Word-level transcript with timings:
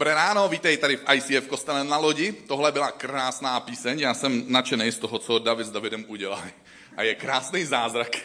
Dobré 0.00 0.14
ráno, 0.14 0.48
vítej 0.48 0.76
tady 0.76 0.96
v 0.96 1.04
ICF 1.14 1.46
kostele 1.48 1.84
na 1.84 1.96
lodi. 1.96 2.32
Tohle 2.32 2.72
byla 2.72 2.90
krásná 2.90 3.60
píseň, 3.60 4.00
já 4.00 4.14
jsem 4.14 4.44
nadšený 4.48 4.92
z 4.92 4.98
toho, 4.98 5.18
co 5.18 5.38
David 5.38 5.66
s 5.66 5.70
Davidem 5.70 6.04
udělali. 6.08 6.52
A 6.96 7.02
je 7.02 7.14
krásný 7.14 7.64
zázrak, 7.64 8.16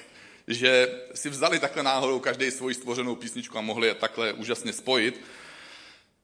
že 0.47 0.87
si 1.13 1.29
vzali 1.29 1.59
takhle 1.59 1.83
náhodou 1.83 2.19
každý 2.19 2.51
svoji 2.51 2.75
stvořenou 2.75 3.15
písničku 3.15 3.57
a 3.57 3.61
mohli 3.61 3.87
je 3.87 3.93
takhle 3.93 4.33
úžasně 4.33 4.73
spojit. 4.73 5.21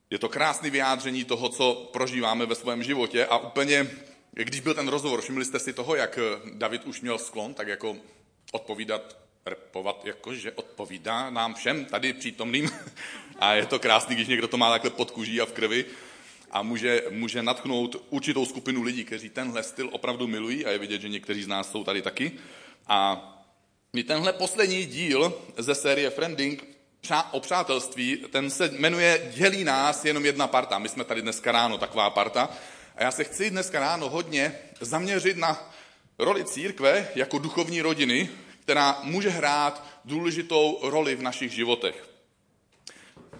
Je 0.09 0.19
to 0.19 0.29
krásné 0.29 0.69
vyjádření 0.69 1.23
toho, 1.23 1.49
co 1.49 1.89
prožíváme 1.93 2.45
ve 2.45 2.55
svém 2.55 2.83
životě 2.83 3.25
a 3.25 3.37
úplně, 3.37 3.91
když 4.31 4.59
byl 4.59 4.73
ten 4.73 4.87
rozhovor, 4.87 5.21
všimli 5.21 5.45
jste 5.45 5.59
si 5.59 5.73
toho, 5.73 5.95
jak 5.95 6.19
David 6.53 6.85
už 6.85 7.01
měl 7.01 7.17
sklon, 7.17 7.53
tak 7.53 7.67
jako 7.67 7.97
odpovídat 8.51 9.17
repovat, 9.45 10.05
jakože 10.05 10.51
odpovídá 10.51 11.29
nám 11.29 11.53
všem 11.53 11.85
tady 11.85 12.13
přítomným. 12.13 12.69
A 13.39 13.53
je 13.53 13.65
to 13.65 13.79
krásný, 13.79 14.15
když 14.15 14.27
někdo 14.27 14.47
to 14.47 14.57
má 14.57 14.69
takhle 14.71 14.89
pod 14.89 15.11
kůží 15.11 15.41
a 15.41 15.45
v 15.45 15.51
krvi 15.51 15.85
a 16.51 16.61
může, 16.61 17.03
může 17.09 17.43
natchnout 17.43 18.05
určitou 18.09 18.45
skupinu 18.45 18.83
lidí, 18.83 19.03
kteří 19.03 19.29
tenhle 19.29 19.63
styl 19.63 19.89
opravdu 19.91 20.27
milují 20.27 20.65
a 20.65 20.71
je 20.71 20.77
vidět, 20.77 21.01
že 21.01 21.09
někteří 21.09 21.43
z 21.43 21.47
nás 21.47 21.71
jsou 21.71 21.83
tady 21.83 22.01
taky. 22.01 22.31
A 22.87 23.27
my 23.93 24.03
tenhle 24.03 24.33
poslední 24.33 24.85
díl 24.85 25.41
ze 25.57 25.75
série 25.75 26.09
Friending 26.09 26.63
o 27.31 27.39
přátelství, 27.39 28.17
ten 28.29 28.49
se 28.49 28.69
jmenuje 28.77 29.31
Dělí 29.33 29.63
nás 29.63 30.05
jenom 30.05 30.25
jedna 30.25 30.47
parta. 30.47 30.79
My 30.79 30.89
jsme 30.89 31.03
tady 31.03 31.21
dneska 31.21 31.51
ráno 31.51 31.77
taková 31.77 32.09
parta. 32.09 32.49
A 32.95 33.03
já 33.03 33.11
se 33.11 33.23
chci 33.23 33.49
dneska 33.49 33.79
ráno 33.79 34.09
hodně 34.09 34.59
zaměřit 34.81 35.37
na 35.37 35.73
roli 36.19 36.45
církve 36.45 37.07
jako 37.15 37.39
duchovní 37.39 37.81
rodiny, 37.81 38.29
která 38.61 38.99
může 39.03 39.29
hrát 39.29 39.87
důležitou 40.05 40.79
roli 40.81 41.15
v 41.15 41.21
našich 41.21 41.51
životech. 41.51 42.09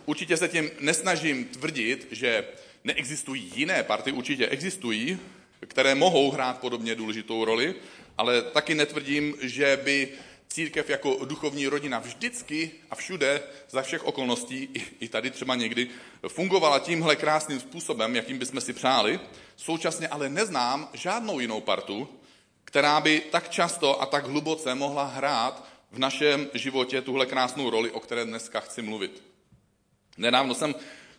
Určitě 0.06 0.38
se 0.38 0.48
tím 0.48 0.70
nesnažím 0.80 1.46
tvrdit, 1.46 2.08
že 2.12 2.46
neexistují 2.84 3.52
jiné 3.56 3.84
party, 3.84 4.12
určitě 4.12 4.48
existují, 4.48 5.20
které 5.68 5.96
mohou 5.96 6.32
hrát 6.32 6.60
podobně 6.60 6.96
důležitou 6.96 7.46
roli, 7.46 7.76
ale 8.18 8.42
taky 8.42 8.76
netvrdím, 8.76 9.36
že 9.42 9.80
by 9.84 10.10
církev 10.48 10.90
jako 10.90 11.26
duchovní 11.26 11.68
rodina 11.68 12.00
vždycky 12.00 12.72
a 12.92 12.96
všude 12.96 13.44
za 13.70 13.82
všech 13.82 14.04
okolností, 14.04 14.70
i 15.00 15.08
tady 15.08 15.32
třeba 15.32 15.56
někdy, 15.56 15.88
fungovala 16.28 16.80
tímhle 16.80 17.16
krásným 17.16 17.60
způsobem, 17.60 18.16
jakým 18.16 18.38
bychom 18.38 18.62
si 18.62 18.74
přáli. 18.74 19.20
Současně 19.56 20.08
ale 20.08 20.30
neznám 20.30 20.90
žádnou 20.94 21.40
jinou 21.40 21.62
partu, 21.62 22.10
která 22.72 23.02
by 23.02 23.20
tak 23.20 23.50
často 23.50 24.02
a 24.02 24.06
tak 24.06 24.26
hluboce 24.26 24.76
mohla 24.76 25.04
hrát 25.04 25.64
v 25.92 26.00
našem 26.00 26.50
životě 26.54 27.02
tuhle 27.02 27.26
krásnou 27.26 27.70
roli, 27.70 27.92
o 27.92 28.00
které 28.00 28.26
dneska 28.26 28.60
chci 28.60 28.82
mluvit. 28.82 29.24
Nedávno 30.18 30.56
jsem 30.56 30.76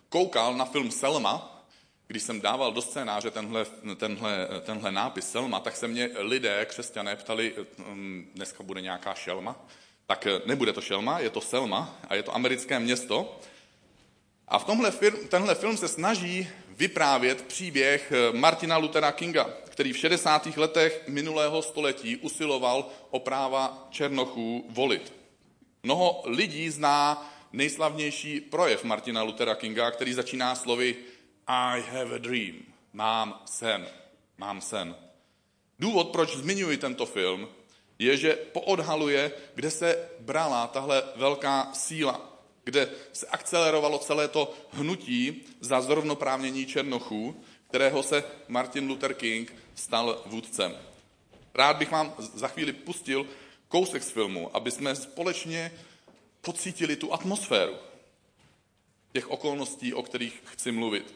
koukal 0.09 0.55
na 0.55 0.65
film 0.65 0.91
Selma, 0.91 1.65
když 2.07 2.23
jsem 2.23 2.41
dával 2.41 2.73
do 2.73 2.83
scénáře 2.83 3.31
tenhle, 3.31 3.67
tenhle, 3.97 4.49
tenhle 4.61 4.93
nápis 4.93 5.31
Selma, 5.31 5.61
tak 5.61 5.77
se 5.77 5.89
mě 5.89 6.09
lidé, 6.19 6.65
křesťané, 6.65 7.17
ptali, 7.17 7.55
hm, 7.79 8.31
dneska 8.35 8.63
bude 8.63 8.81
nějaká 8.81 9.15
šelma. 9.15 9.57
Tak 10.07 10.27
nebude 10.47 10.73
to 10.73 10.81
šelma, 10.81 11.19
je 11.19 11.31
to 11.31 11.41
Selma 11.41 12.01
a 12.09 12.15
je 12.15 12.23
to 12.23 12.35
americké 12.35 12.81
město. 12.81 13.41
A 14.49 14.59
v 14.59 14.65
tomhle 14.65 14.91
film, 14.91 15.29
tenhle 15.29 15.55
film 15.55 15.77
se 15.77 15.89
snaží 15.89 16.49
vyprávět 16.77 17.43
příběh 17.43 18.13
Martina 18.33 18.77
Luthera 18.77 19.13
Kinga, 19.13 19.51
který 19.65 19.93
v 19.93 19.99
60. 19.99 20.57
letech 20.57 21.03
minulého 21.09 21.63
století 21.63 22.17
usiloval 22.17 22.89
o 23.11 23.21
práva 23.21 23.89
černochů 23.91 24.67
volit. 24.69 25.13
Mnoho 25.83 26.23
lidí 26.25 26.71
zná 26.71 27.33
nejslavnější 27.53 28.41
projev 28.41 28.85
Martina 28.85 29.23
Luthera 29.23 29.55
Kinga, 29.55 29.91
který 29.91 30.13
začíná 30.13 30.55
slovy 30.55 30.97
I 31.47 31.81
have 31.81 32.15
a 32.15 32.19
dream. 32.19 32.55
Mám 32.93 33.43
sen. 33.45 33.87
Mám 34.39 34.61
sen. 34.61 34.97
Důvod, 35.79 36.09
proč 36.09 36.37
zmiňuji 36.37 36.77
tento 36.77 37.07
film, 37.07 37.49
je, 37.99 38.17
že 38.17 38.35
poodhaluje, 38.53 39.33
kde 39.55 39.71
se 39.71 40.09
brala 40.21 40.67
tahle 40.67 41.03
velká 41.17 41.71
síla, 41.73 42.32
kde 42.65 42.91
se 43.13 43.27
akcelerovalo 43.27 43.99
celé 43.99 44.29
to 44.29 44.55
hnutí 44.71 45.45
za 45.61 45.81
zrovnoprávnění 45.81 46.67
černochů, 46.67 47.45
kterého 47.69 48.03
se 48.03 48.25
Martin 48.49 48.89
Luther 48.89 49.15
King 49.15 49.55
stal 49.75 50.23
vůdcem. 50.27 50.77
Rád 51.55 51.77
bych 51.77 51.91
vám 51.91 52.15
za 52.19 52.49
chvíli 52.49 52.73
pustil 52.73 53.27
kousek 53.69 54.03
z 54.03 54.11
filmu, 54.11 54.57
aby 54.57 54.71
jsme 54.71 54.97
společně 54.97 55.73
pocítili 56.41 56.97
tu 56.97 57.13
atmosféru 57.13 57.75
těch 59.13 59.31
okolností, 59.31 59.95
o 59.95 60.03
kterých 60.03 60.43
chci 60.45 60.73
mluvit. 60.73 61.15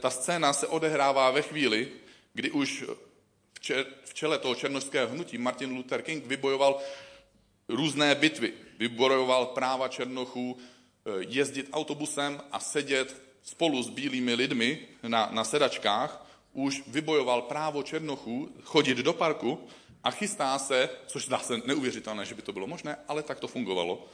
Ta 0.00 0.10
scéna 0.10 0.52
se 0.52 0.66
odehrává 0.66 1.30
ve 1.30 1.42
chvíli, 1.42 1.88
kdy 2.34 2.50
už 2.50 2.84
v 4.04 4.14
čele 4.14 4.38
toho 4.38 4.54
černožského 4.54 5.08
hnutí 5.08 5.38
Martin 5.38 5.76
Luther 5.76 6.02
King 6.02 6.26
vybojoval 6.26 6.80
různé 7.68 8.14
bitvy. 8.14 8.52
Vybojoval 8.78 9.46
práva 9.46 9.88
černochů 9.88 10.56
eh, 10.58 11.10
jezdit 11.28 11.68
autobusem 11.72 12.40
a 12.52 12.60
sedět 12.60 13.22
spolu 13.42 13.82
s 13.82 13.90
bílými 13.90 14.34
lidmi 14.34 14.78
na, 15.02 15.28
na 15.32 15.44
sedačkách 15.44 16.26
už 16.52 16.82
vybojoval 16.86 17.42
právo 17.42 17.82
Černochů 17.82 18.48
chodit 18.62 18.98
do 18.98 19.12
parku 19.12 19.58
a 20.04 20.10
chystá 20.10 20.58
se, 20.58 20.90
což 21.06 21.24
zdá 21.26 21.38
se 21.38 21.60
neuvěřitelné, 21.64 22.24
že 22.24 22.34
by 22.34 22.42
to 22.42 22.52
bylo 22.52 22.66
možné, 22.66 22.96
ale 23.08 23.22
tak 23.22 23.40
to 23.40 23.48
fungovalo, 23.48 24.06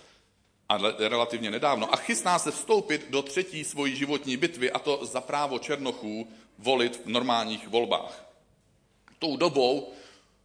a 0.69 0.79
relativně 0.99 1.51
nedávno, 1.51 1.95
a 1.95 1.97
chystá 1.97 2.39
se 2.39 2.51
vstoupit 2.51 3.11
do 3.11 3.23
třetí 3.23 3.65
svojí 3.65 3.97
životní 3.97 4.37
bitvy, 4.37 4.71
a 4.71 4.79
to 4.79 5.07
za 5.07 5.21
právo 5.21 5.59
Černochů 5.59 6.29
volit 6.59 7.01
v 7.05 7.09
normálních 7.09 7.69
volbách. 7.69 8.25
Tou 9.19 9.37
dobou 9.37 9.93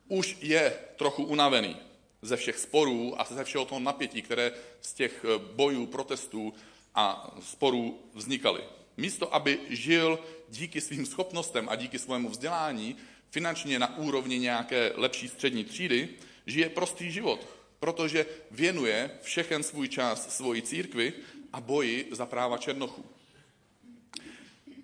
už 0.08 0.38
je 0.42 0.80
trochu 0.96 1.24
unavený 1.24 1.76
ze 2.24 2.38
všech 2.38 2.60
sporů 2.60 3.22
a 3.22 3.28
ze 3.30 3.44
všeho 3.44 3.66
toho 3.66 3.80
napětí, 3.80 4.22
které 4.22 4.52
z 4.82 4.94
těch 4.94 5.26
bojů, 5.56 5.86
protestů 5.86 6.54
a 6.96 7.36
sporů 7.42 8.00
vznikaly. 8.14 8.64
Místo, 8.98 9.36
aby 9.36 9.60
žil 9.70 10.20
díky 10.50 10.82
svým 10.82 11.06
schopnostem 11.06 11.70
a 11.70 11.76
díky 11.76 12.00
svému 12.00 12.30
vzdělání 12.30 12.96
finančně 13.30 13.80
na 13.80 13.98
úrovni 13.98 14.40
nějaké 14.40 14.92
lepší 14.96 15.28
střední 15.28 15.64
třídy, 15.64 16.10
žije 16.46 16.70
prostý 16.70 17.12
život, 17.12 17.48
protože 17.80 18.26
věnuje 18.52 19.12
všechen 19.22 19.64
svůj 19.64 19.90
čas 19.90 20.36
svoji 20.36 20.62
církvi 20.62 21.14
a 21.54 21.62
boji 21.62 22.08
za 22.12 22.26
práva 22.26 22.58
černochů. 22.58 23.06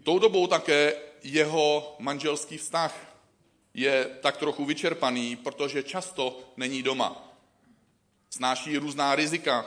Tou 0.03 0.19
dobou 0.19 0.47
také 0.47 0.95
jeho 1.23 1.95
manželský 1.99 2.57
vztah 2.57 3.21
je 3.73 4.05
tak 4.21 4.37
trochu 4.37 4.65
vyčerpaný, 4.65 5.35
protože 5.35 5.83
často 5.83 6.39
není 6.57 6.83
doma. 6.83 7.28
Snáší 8.29 8.77
různá 8.77 9.15
rizika 9.15 9.65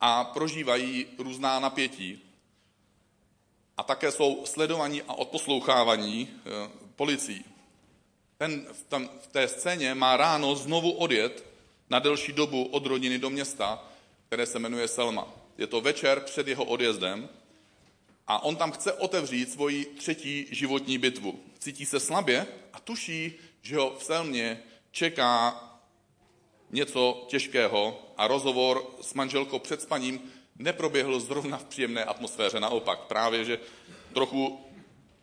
a 0.00 0.24
prožívají 0.24 1.06
různá 1.18 1.60
napětí 1.60 2.22
a 3.76 3.82
také 3.82 4.12
jsou 4.12 4.46
sledovaní 4.46 5.02
a 5.02 5.12
odposlouchávaní 5.12 6.28
eh, 6.30 6.70
policií. 6.96 7.44
Ten 8.38 8.66
v, 8.72 8.84
tam, 8.88 9.08
v 9.22 9.26
té 9.26 9.48
scéně 9.48 9.94
má 9.94 10.16
ráno 10.16 10.56
znovu 10.56 10.92
odjet 10.92 11.44
na 11.90 11.98
delší 11.98 12.32
dobu 12.32 12.64
od 12.64 12.86
rodiny 12.86 13.18
do 13.18 13.30
města, 13.30 13.84
které 14.26 14.46
se 14.46 14.58
jmenuje 14.58 14.88
Selma. 14.88 15.28
Je 15.58 15.66
to 15.66 15.80
večer 15.80 16.20
před 16.20 16.48
jeho 16.48 16.64
odjezdem 16.64 17.28
a 18.26 18.42
on 18.42 18.56
tam 18.56 18.72
chce 18.72 18.92
otevřít 18.92 19.52
svoji 19.52 19.84
třetí 19.84 20.46
životní 20.50 20.98
bitvu. 20.98 21.40
Cítí 21.58 21.86
se 21.86 22.00
slabě 22.00 22.46
a 22.72 22.80
tuší, 22.80 23.32
že 23.62 23.76
ho 23.76 23.96
v 23.98 24.04
Selmě 24.04 24.62
čeká 24.90 25.60
něco 26.70 27.24
těžkého 27.28 28.02
a 28.16 28.26
rozhovor 28.26 28.86
s 29.00 29.14
manželkou 29.14 29.58
před 29.58 29.82
spaním 29.82 30.32
neproběhl 30.56 31.20
zrovna 31.20 31.58
v 31.58 31.64
příjemné 31.64 32.04
atmosféře, 32.04 32.60
naopak 32.60 33.00
právě, 33.00 33.44
že 33.44 33.58
trochu 34.12 34.60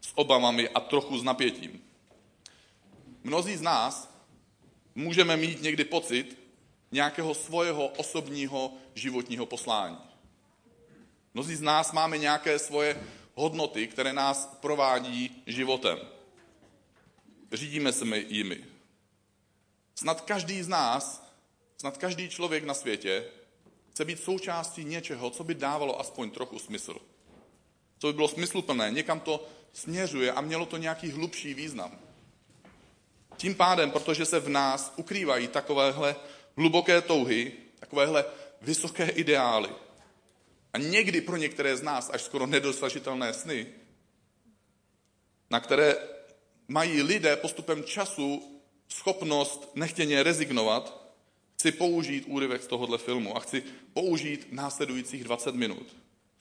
s 0.02 0.12
obavami 0.16 0.70
a 0.70 0.80
trochu 0.80 1.20
s 1.20 1.24
napětím. 1.24 1.82
Mnozí 3.24 3.58
z 3.58 3.62
nás 3.62 4.10
můžeme 4.96 5.38
mít 5.38 5.62
někdy 5.62 5.86
pocit 5.86 6.38
nějakého 6.92 7.34
svého 7.34 7.88
osobního 7.88 8.74
životního 8.96 9.46
poslání. 9.46 9.98
Mnozí 11.34 11.56
z 11.56 11.62
nás 11.62 11.92
máme 11.92 12.18
nějaké 12.18 12.60
svoje 12.60 13.04
hodnoty, 13.36 13.88
které 13.88 14.14
nás 14.14 14.58
provádí 14.62 15.44
životem. 15.46 16.00
Řídíme 17.52 17.94
se 17.94 18.06
jimi. 18.18 18.66
Snad 19.96 20.22
každý 20.22 20.64
z 20.64 20.68
nás, 20.68 21.31
snad 21.82 21.98
každý 21.98 22.30
člověk 22.30 22.64
na 22.64 22.74
světě 22.74 23.26
chce 23.92 24.06
být 24.06 24.24
součástí 24.24 24.84
něčeho, 24.84 25.30
co 25.30 25.44
by 25.44 25.56
dávalo 25.56 26.00
aspoň 26.00 26.32
trochu 26.32 26.60
smysl. 26.60 26.96
Co 28.00 28.08
by 28.08 28.14
bylo 28.14 28.28
smysluplné, 28.28 28.92
někam 28.92 29.20
to 29.20 29.48
směřuje 29.74 30.32
a 30.32 30.42
mělo 30.42 30.66
to 30.66 30.78
nějaký 30.78 31.12
hlubší 31.12 31.54
význam. 31.54 32.00
Tím 33.38 33.56
pádem, 33.56 33.92
protože 33.92 34.26
se 34.26 34.40
v 34.40 34.50
nás 34.50 34.94
ukrývají 34.96 35.48
takovéhle 35.48 36.16
hluboké 36.58 37.02
touhy, 37.02 37.54
takovéhle 37.80 38.26
vysoké 38.62 39.10
ideály, 39.10 39.70
A 40.74 40.78
někdy 40.78 41.22
pro 41.22 41.38
některé 41.38 41.78
z 41.78 41.82
nás 41.82 42.10
až 42.14 42.22
skoro 42.22 42.46
nedosažitelné 42.46 43.34
sny, 43.34 43.68
na 45.50 45.60
které 45.60 45.96
mají 46.68 47.02
lidé 47.02 47.36
postupem 47.36 47.84
času 47.84 48.62
schopnost 48.88 49.72
nechtěně 49.76 50.24
rezignovat, 50.24 51.01
chci 51.62 51.72
použít 51.72 52.24
úryvek 52.28 52.64
z 52.64 52.68
tohohle 52.68 52.98
filmu 52.98 53.38
a 53.38 53.40
chci 53.40 53.64
použít 53.94 54.48
následujících 54.52 55.24
20 55.24 55.56
minut 55.56 55.88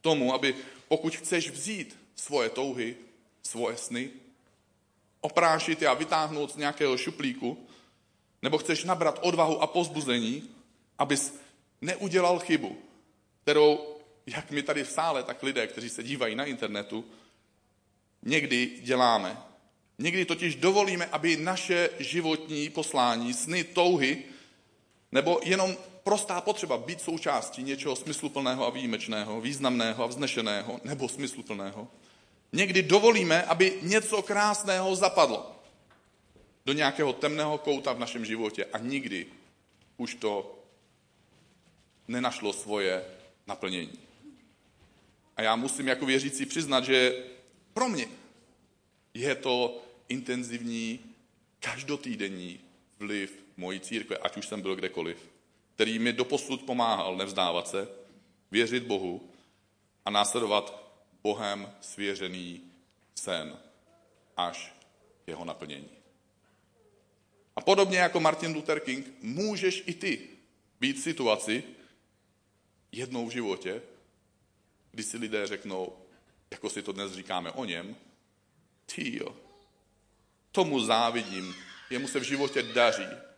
k 0.01 0.03
tomu, 0.03 0.35
aby 0.35 0.55
pokud 0.89 1.17
chceš 1.17 1.51
vzít 1.51 1.97
svoje 2.15 2.49
touhy, 2.49 2.97
svoje 3.43 3.77
sny, 3.77 4.11
oprášit 5.21 5.83
je 5.83 5.89
a 5.89 5.95
vytáhnout 5.95 6.53
z 6.53 6.57
nějakého 6.57 6.97
šuplíku, 6.97 7.67
nebo 8.43 8.59
chceš 8.59 8.85
nabrat 8.85 9.19
odvahu 9.23 9.63
a 9.63 9.67
pozbuzení, 9.67 10.51
abys 10.99 11.35
neudělal 11.81 12.39
chybu, 12.39 12.79
kterou, 13.43 13.97
jak 14.27 14.51
my 14.51 14.63
tady 14.63 14.85
v 14.85 14.91
sále, 14.91 15.23
tak 15.23 15.43
lidé, 15.43 15.67
kteří 15.67 15.89
se 15.89 16.03
dívají 16.03 16.35
na 16.35 16.45
internetu, 16.45 17.05
někdy 18.23 18.71
děláme. 18.83 19.37
Někdy 19.99 20.25
totiž 20.25 20.55
dovolíme, 20.55 21.07
aby 21.07 21.37
naše 21.37 21.91
životní 21.99 22.71
poslání, 22.71 23.35
sny, 23.35 23.65
touhy, 23.65 24.25
nebo 25.13 25.41
jenom 25.45 25.77
prostá 26.03 26.41
potřeba 26.41 26.79
být 26.79 27.01
součástí 27.01 27.63
něčeho 27.63 27.97
smysluplného 27.97 28.67
a 28.67 28.71
výjimečného, 28.71 29.41
významného 29.41 30.05
a 30.05 30.07
vznešeného, 30.07 30.81
nebo 30.85 31.09
smysluplného, 31.09 31.89
někdy 32.53 32.83
dovolíme, 32.83 33.43
aby 33.43 33.79
něco 33.83 34.23
krásného 34.23 34.97
zapadlo 34.97 35.57
do 36.67 36.73
nějakého 36.73 37.13
temného 37.13 37.59
kouta 37.59 37.93
v 37.93 37.99
našem 37.99 38.25
životě 38.25 38.65
a 38.65 38.79
nikdy 38.79 39.27
už 39.97 40.15
to 40.15 40.59
nenašlo 42.09 42.53
svoje 42.53 43.05
naplnění. 43.47 43.99
A 45.37 45.43
já 45.43 45.57
musím 45.57 45.89
jako 45.89 46.07
věřící 46.07 46.47
přiznat, 46.47 46.85
že 46.85 47.25
pro 47.73 47.89
mě 47.89 48.07
je 49.15 49.35
to 49.35 49.83
intenzivní, 50.09 51.01
každotýdenní 51.61 52.61
vliv 52.99 53.40
mojí 53.61 53.81
církve, 53.81 54.17
ať 54.17 54.37
už 54.37 54.47
jsem 54.47 54.63
byl 54.63 54.77
kdekoliv, 54.77 55.31
který 55.75 55.99
mi 55.99 56.13
doposud 56.13 56.63
pomáhal 56.63 57.17
nevzdávat 57.17 57.69
se, 57.69 57.89
věřit 58.51 58.83
Bohu 58.83 59.31
a 60.05 60.11
následovat 60.11 60.95
Bohem 61.23 61.73
svěřený 61.81 62.61
sen 63.15 63.59
až 64.37 64.75
jeho 65.27 65.45
naplnění. 65.45 65.91
A 67.57 67.61
podobně 67.61 67.99
jako 67.99 68.21
Martin 68.21 68.55
Luther 68.55 68.81
King, 68.81 69.07
můžeš 69.23 69.83
i 69.87 69.95
ty 69.95 70.29
být 70.81 70.97
v 70.97 71.03
situaci 71.03 71.65
jednou 72.93 73.27
v 73.27 73.33
životě, 73.33 73.83
kdy 74.91 75.03
si 75.03 75.17
lidé 75.17 75.47
řeknou, 75.47 75.97
jako 76.51 76.71
si 76.71 76.83
to 76.83 76.93
dnes 76.93 77.13
říkáme 77.13 77.53
o 77.53 77.65
něm, 77.65 77.97
ty 78.87 79.17
jo, 79.17 79.37
tomu 80.53 80.81
závidím, 80.81 81.55
jemu 81.91 82.09
se 82.09 82.21
v 82.21 82.23
životě 82.23 82.63
daří. 82.63 83.30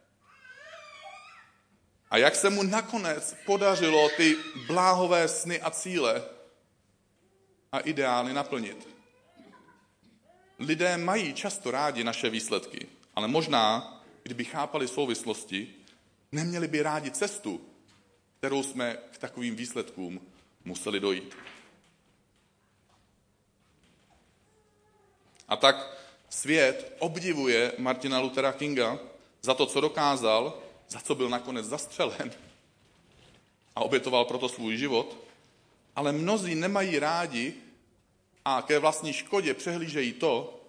A 2.12 2.18
jak 2.18 2.36
se 2.36 2.50
mu 2.50 2.62
nakonec 2.62 3.36
podařilo 3.46 4.08
ty 4.16 4.36
bláhové 4.66 5.28
sny 5.28 5.60
a 5.60 5.70
cíle 5.70 6.22
a 7.72 7.78
ideály 7.78 8.32
naplnit. 8.32 8.88
Lidé 10.58 10.96
mají 10.96 11.34
často 11.34 11.70
rádi 11.70 12.04
naše 12.04 12.30
výsledky, 12.30 12.86
ale 13.14 13.28
možná, 13.28 14.00
kdyby 14.22 14.44
chápali 14.44 14.88
souvislosti, 14.88 15.74
neměli 16.32 16.68
by 16.68 16.82
rádi 16.82 17.10
cestu, 17.10 17.60
kterou 18.38 18.62
jsme 18.62 18.98
k 19.10 19.18
takovým 19.18 19.56
výsledkům 19.56 20.20
museli 20.64 21.00
dojít. 21.00 21.36
A 25.48 25.56
tak 25.56 25.98
svět 26.28 26.96
obdivuje 26.98 27.72
Martina 27.78 28.20
Luthera 28.20 28.52
Kinga 28.52 28.98
za 29.42 29.54
to, 29.54 29.66
co 29.66 29.80
dokázal, 29.80 30.62
za 30.92 31.00
co 31.00 31.14
byl 31.14 31.28
nakonec 31.28 31.66
zastřelen 31.66 32.32
a 33.76 33.80
obětoval 33.80 34.24
proto 34.24 34.48
svůj 34.48 34.76
život, 34.76 35.16
ale 35.96 36.12
mnozí 36.12 36.54
nemají 36.54 36.98
rádi 36.98 37.54
a 38.44 38.62
ke 38.62 38.78
vlastní 38.78 39.12
škodě 39.12 39.54
přehlížejí 39.54 40.12
to, 40.12 40.60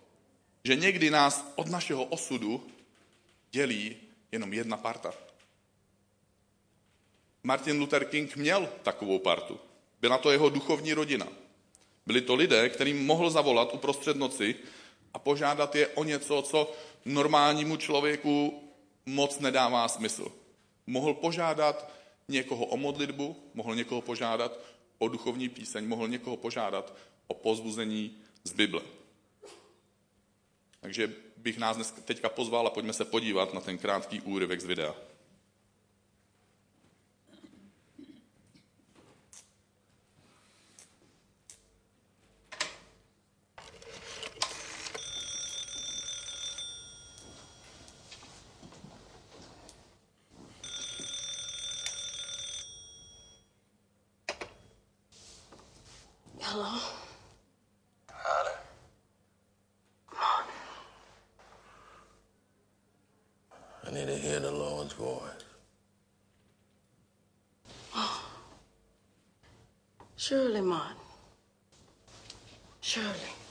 že 0.64 0.75
někdy 0.75 1.10
nás 1.10 1.52
od 1.56 1.68
našeho 1.68 2.04
osudu 2.04 2.64
dělí 3.52 3.96
jenom 4.31 4.54
jedna 4.54 4.78
parta. 4.78 5.14
Martin 7.44 7.80
Luther 7.80 8.06
King 8.06 8.36
měl 8.36 8.69
takovou 8.84 9.19
partu. 9.19 9.60
Byla 10.02 10.18
to 10.18 10.31
jeho 10.31 10.50
duchovní 10.50 10.94
rodina. 10.94 11.28
Byli 12.06 12.22
to 12.22 12.36
lidé, 12.36 12.69
kterým 12.69 13.06
mohl 13.06 13.30
zavolat 13.30 13.74
uprostřed 13.74 14.18
noci 14.18 14.56
a 15.14 15.19
požádat 15.19 15.76
je 15.76 15.88
o 15.88 16.04
něco, 16.04 16.42
co 16.42 16.72
normálnímu 17.06 17.78
člověku 17.78 18.64
moc 19.06 19.40
nedává 19.40 19.88
smysl. 19.88 20.32
Mohl 20.88 21.14
požádat 21.14 21.92
někoho 22.28 22.66
o 22.66 22.78
modlitbu, 22.78 23.36
mohl 23.54 23.76
někoho 23.76 24.02
požádat 24.02 24.60
o 24.98 25.08
duchovní 25.08 25.50
píseň, 25.50 25.88
mohl 25.88 26.08
někoho 26.08 26.38
požádat 26.38 26.94
o 27.28 27.34
pozbuzení 27.34 28.18
z 28.44 28.54
Bible. 28.54 28.82
Takže 30.80 31.14
bych 31.38 31.58
nás 31.58 31.92
teďka 31.92 32.30
pozval 32.30 32.68
a 32.68 32.70
pojďme 32.70 32.94
se 32.94 33.06
podívat 33.06 33.54
na 33.54 33.62
ten 33.62 33.78
krátký 33.78 34.22
úryvek 34.22 34.62
z 34.62 34.66
videa. 34.66 34.96
I 63.85 63.91
need 63.91 64.07
to 64.07 64.18
hear 64.18 64.39
the 64.39 64.51
Lord's 64.51 64.94
voice. 64.94 65.21
Surely, 70.15 70.62
Martin. 70.62 70.95
Surely. 72.81 73.43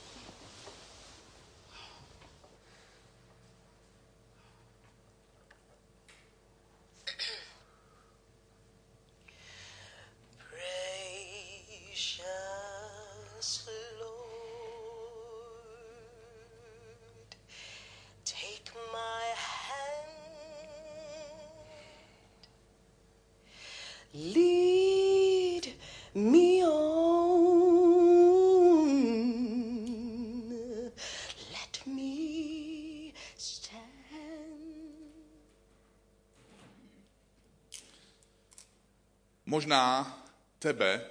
Možná 39.63 40.23
tebe 40.59 41.05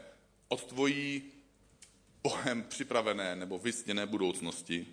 od 0.49 0.65
tvojí 0.65 1.23
Bohem 2.23 2.63
připravené 2.63 3.37
nebo 3.37 3.59
vysněné 3.59 4.07
budoucnosti 4.07 4.87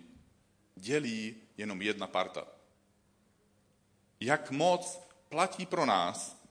dělí 0.76 1.36
jenom 1.56 1.82
jedna 1.82 2.06
parta. 2.06 2.46
Jak 4.20 4.50
moc 4.50 5.00
platí 5.28 5.66
pro 5.66 5.86
nás, 5.86 6.42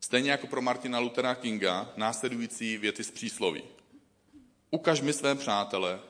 stejně 0.00 0.30
jako 0.30 0.46
pro 0.46 0.62
Martina 0.62 0.98
Luthera 0.98 1.34
Kinga, 1.34 1.92
následující 1.96 2.78
věty 2.78 3.04
z 3.04 3.10
přísloví. 3.10 3.62
Ukaž 4.70 5.00
mi 5.00 5.12
své 5.12 5.34
přátele 5.34 6.00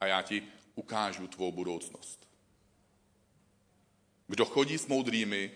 a 0.00 0.06
já 0.06 0.22
ti 0.22 0.42
ukážu 0.74 1.26
tvou 1.26 1.52
budoucnost. 1.52 2.28
Kdo 4.26 4.44
chodí 4.44 4.78
s 4.78 4.86
moudrými, 4.86 5.50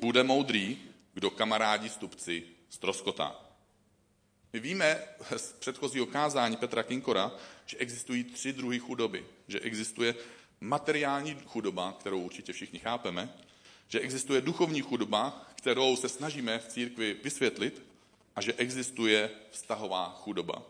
bude 0.00 0.24
moudrý, 0.24 0.78
kdo 1.14 1.30
kamarádí 1.30 1.88
stupci, 1.88 2.42
stroskotá. 2.68 3.49
My 4.52 4.60
víme 4.60 5.04
z 5.36 5.52
předchozího 5.52 6.06
kázání 6.06 6.56
Petra 6.56 6.82
Kinkora, 6.82 7.32
že 7.66 7.76
existují 7.76 8.24
tři 8.24 8.52
druhy 8.52 8.78
chudoby. 8.78 9.26
Že 9.48 9.60
existuje 9.60 10.14
materiální 10.60 11.36
chudoba, 11.46 11.96
kterou 12.00 12.20
určitě 12.20 12.52
všichni 12.52 12.78
chápeme, 12.78 13.34
že 13.88 14.00
existuje 14.00 14.40
duchovní 14.40 14.80
chudoba, 14.80 15.46
kterou 15.54 15.96
se 15.96 16.08
snažíme 16.08 16.58
v 16.58 16.68
církvi 16.68 17.16
vysvětlit, 17.22 17.82
a 18.36 18.40
že 18.40 18.54
existuje 18.54 19.30
vztahová 19.50 20.20
chudoba, 20.22 20.62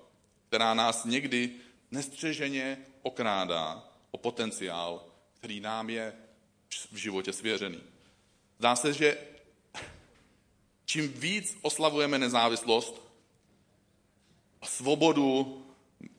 která 0.49 0.75
nás 0.75 1.05
někdy 1.05 1.51
nestřeženě 1.91 2.79
okrádá 3.03 3.89
o 4.11 4.19
potenciál, 4.19 5.07
který 5.35 5.61
nám 5.61 5.91
je 5.91 6.13
v 6.93 6.97
životě 6.97 7.33
svěřený. 7.33 7.81
Zdá 8.59 8.77
se, 8.77 8.93
že 8.93 9.19
čím 10.85 11.13
víc 11.13 11.59
oslavujeme 11.63 12.19
nezávislost 12.19 13.10
svobodu, 14.67 15.63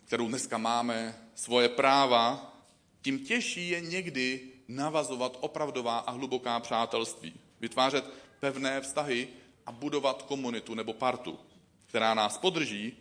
kterou 0.06 0.28
dneska 0.28 0.58
máme, 0.58 1.18
svoje 1.36 1.70
práva, 1.70 2.54
tím 3.02 3.20
těžší 3.20 3.70
je 3.70 3.82
někdy 3.82 4.42
navazovat 4.68 5.38
opravdová 5.40 5.98
a 5.98 6.12
hluboká 6.12 6.60
přátelství. 6.60 7.34
Vytvářet 7.60 8.06
pevné 8.40 8.82
vztahy 8.82 9.28
a 9.66 9.72
budovat 9.72 10.22
komunitu 10.22 10.74
nebo 10.74 10.94
partu, 10.94 11.40
která 11.86 12.14
nás 12.14 12.38
podrží 12.38 12.94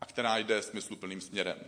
a 0.00 0.06
která 0.06 0.38
jde 0.38 0.62
smysluplným 0.62 1.20
směrem. 1.20 1.58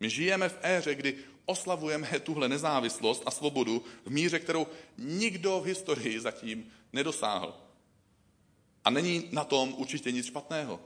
My 0.00 0.10
žijeme 0.10 0.48
v 0.48 0.58
éře, 0.62 0.94
kdy 0.94 1.18
oslavujeme 1.46 2.20
tuhle 2.20 2.48
nezávislost 2.48 3.22
a 3.26 3.30
svobodu 3.30 3.84
v 4.04 4.10
míře, 4.10 4.38
kterou 4.38 4.66
nikdo 4.98 5.60
v 5.60 5.64
historii 5.64 6.20
zatím 6.20 6.72
nedosáhl. 6.92 7.54
A 8.84 8.90
není 8.90 9.28
na 9.32 9.44
tom 9.44 9.74
určitě 9.74 10.12
nic 10.12 10.26
špatného. 10.26 10.80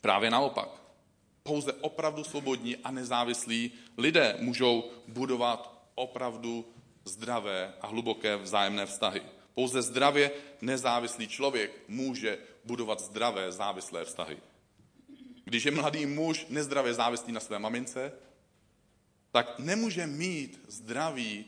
Právě 0.00 0.30
naopak. 0.30 0.68
Pouze 1.42 1.72
opravdu 1.72 2.24
svobodní 2.24 2.76
a 2.76 2.90
nezávislí 2.90 3.72
lidé 3.98 4.36
můžou 4.38 4.90
budovat 5.08 5.84
opravdu 5.94 6.64
zdravé 7.04 7.74
a 7.80 7.86
hluboké 7.86 8.36
vzájemné 8.36 8.86
vztahy. 8.86 9.22
Pouze 9.54 9.82
zdravě 9.82 10.30
nezávislý 10.60 11.28
člověk 11.28 11.70
může 11.88 12.38
budovat 12.64 13.00
zdravé 13.00 13.52
závislé 13.52 14.04
vztahy. 14.04 14.38
Když 15.44 15.64
je 15.64 15.70
mladý 15.70 16.06
muž 16.06 16.46
nezdravě 16.48 16.94
závislý 16.94 17.32
na 17.32 17.40
své 17.40 17.58
mamince, 17.58 18.12
tak 19.32 19.58
nemůže 19.58 20.06
mít 20.06 20.60
zdravý 20.68 21.44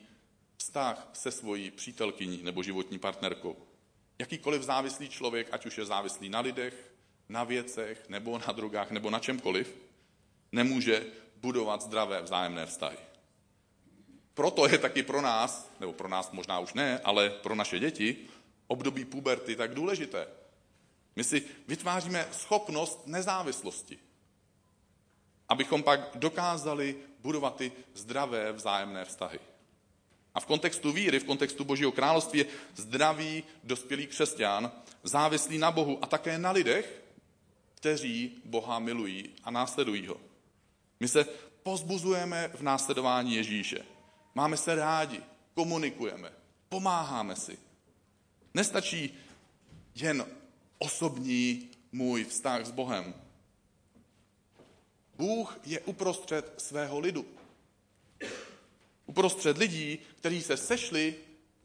vztah 0.56 1.08
se 1.12 1.30
svojí 1.30 1.70
přítelkyní 1.70 2.42
nebo 2.42 2.62
životní 2.62 2.98
partnerkou. 2.98 3.56
Jakýkoliv 4.18 4.62
závislý 4.62 5.08
člověk, 5.08 5.48
ať 5.52 5.66
už 5.66 5.78
je 5.78 5.84
závislý 5.84 6.28
na 6.28 6.40
lidech, 6.40 6.92
na 7.32 7.44
věcech, 7.44 8.08
nebo 8.08 8.38
na 8.38 8.52
drogách, 8.52 8.90
nebo 8.90 9.10
na 9.10 9.18
čemkoliv, 9.18 9.76
nemůže 10.52 11.06
budovat 11.36 11.82
zdravé 11.82 12.22
vzájemné 12.22 12.66
vztahy. 12.66 12.96
Proto 14.34 14.68
je 14.68 14.78
taky 14.78 15.02
pro 15.02 15.20
nás, 15.20 15.70
nebo 15.80 15.92
pro 15.92 16.08
nás 16.08 16.30
možná 16.30 16.58
už 16.58 16.72
ne, 16.74 17.00
ale 17.04 17.30
pro 17.30 17.54
naše 17.54 17.78
děti, 17.78 18.16
období 18.66 19.04
puberty 19.04 19.56
tak 19.56 19.74
důležité. 19.74 20.26
My 21.16 21.24
si 21.24 21.44
vytváříme 21.68 22.28
schopnost 22.32 23.06
nezávislosti, 23.06 23.98
abychom 25.48 25.82
pak 25.82 26.10
dokázali 26.14 26.96
budovat 27.18 27.56
ty 27.56 27.72
zdravé 27.94 28.52
vzájemné 28.52 29.04
vztahy. 29.04 29.38
A 30.34 30.40
v 30.40 30.46
kontextu 30.46 30.92
víry, 30.92 31.20
v 31.20 31.24
kontextu 31.24 31.64
Božího 31.64 31.92
království 31.92 32.38
je 32.38 32.46
zdravý, 32.76 33.44
dospělý 33.64 34.06
křesťan, 34.06 34.72
závislý 35.02 35.58
na 35.58 35.70
Bohu 35.70 36.04
a 36.04 36.06
také 36.06 36.38
na 36.38 36.50
lidech, 36.50 37.01
kteří 37.82 38.42
Boha 38.44 38.78
milují 38.78 39.30
a 39.44 39.50
následují 39.50 40.06
ho. 40.06 40.20
My 41.00 41.08
se 41.08 41.24
pozbuzujeme 41.62 42.50
v 42.54 42.62
následování 42.62 43.34
Ježíše. 43.34 43.84
Máme 44.34 44.56
se 44.56 44.74
rádi, 44.74 45.20
komunikujeme, 45.54 46.32
pomáháme 46.68 47.36
si. 47.36 47.58
Nestačí 48.54 49.18
jen 49.94 50.26
osobní 50.78 51.70
můj 51.92 52.24
vztah 52.24 52.66
s 52.66 52.70
Bohem. 52.70 53.14
Bůh 55.16 55.58
je 55.64 55.80
uprostřed 55.80 56.54
svého 56.58 56.98
lidu. 56.98 57.26
Uprostřed 59.06 59.58
lidí, 59.58 59.98
kteří 60.16 60.42
se 60.42 60.56
sešli 60.56 61.14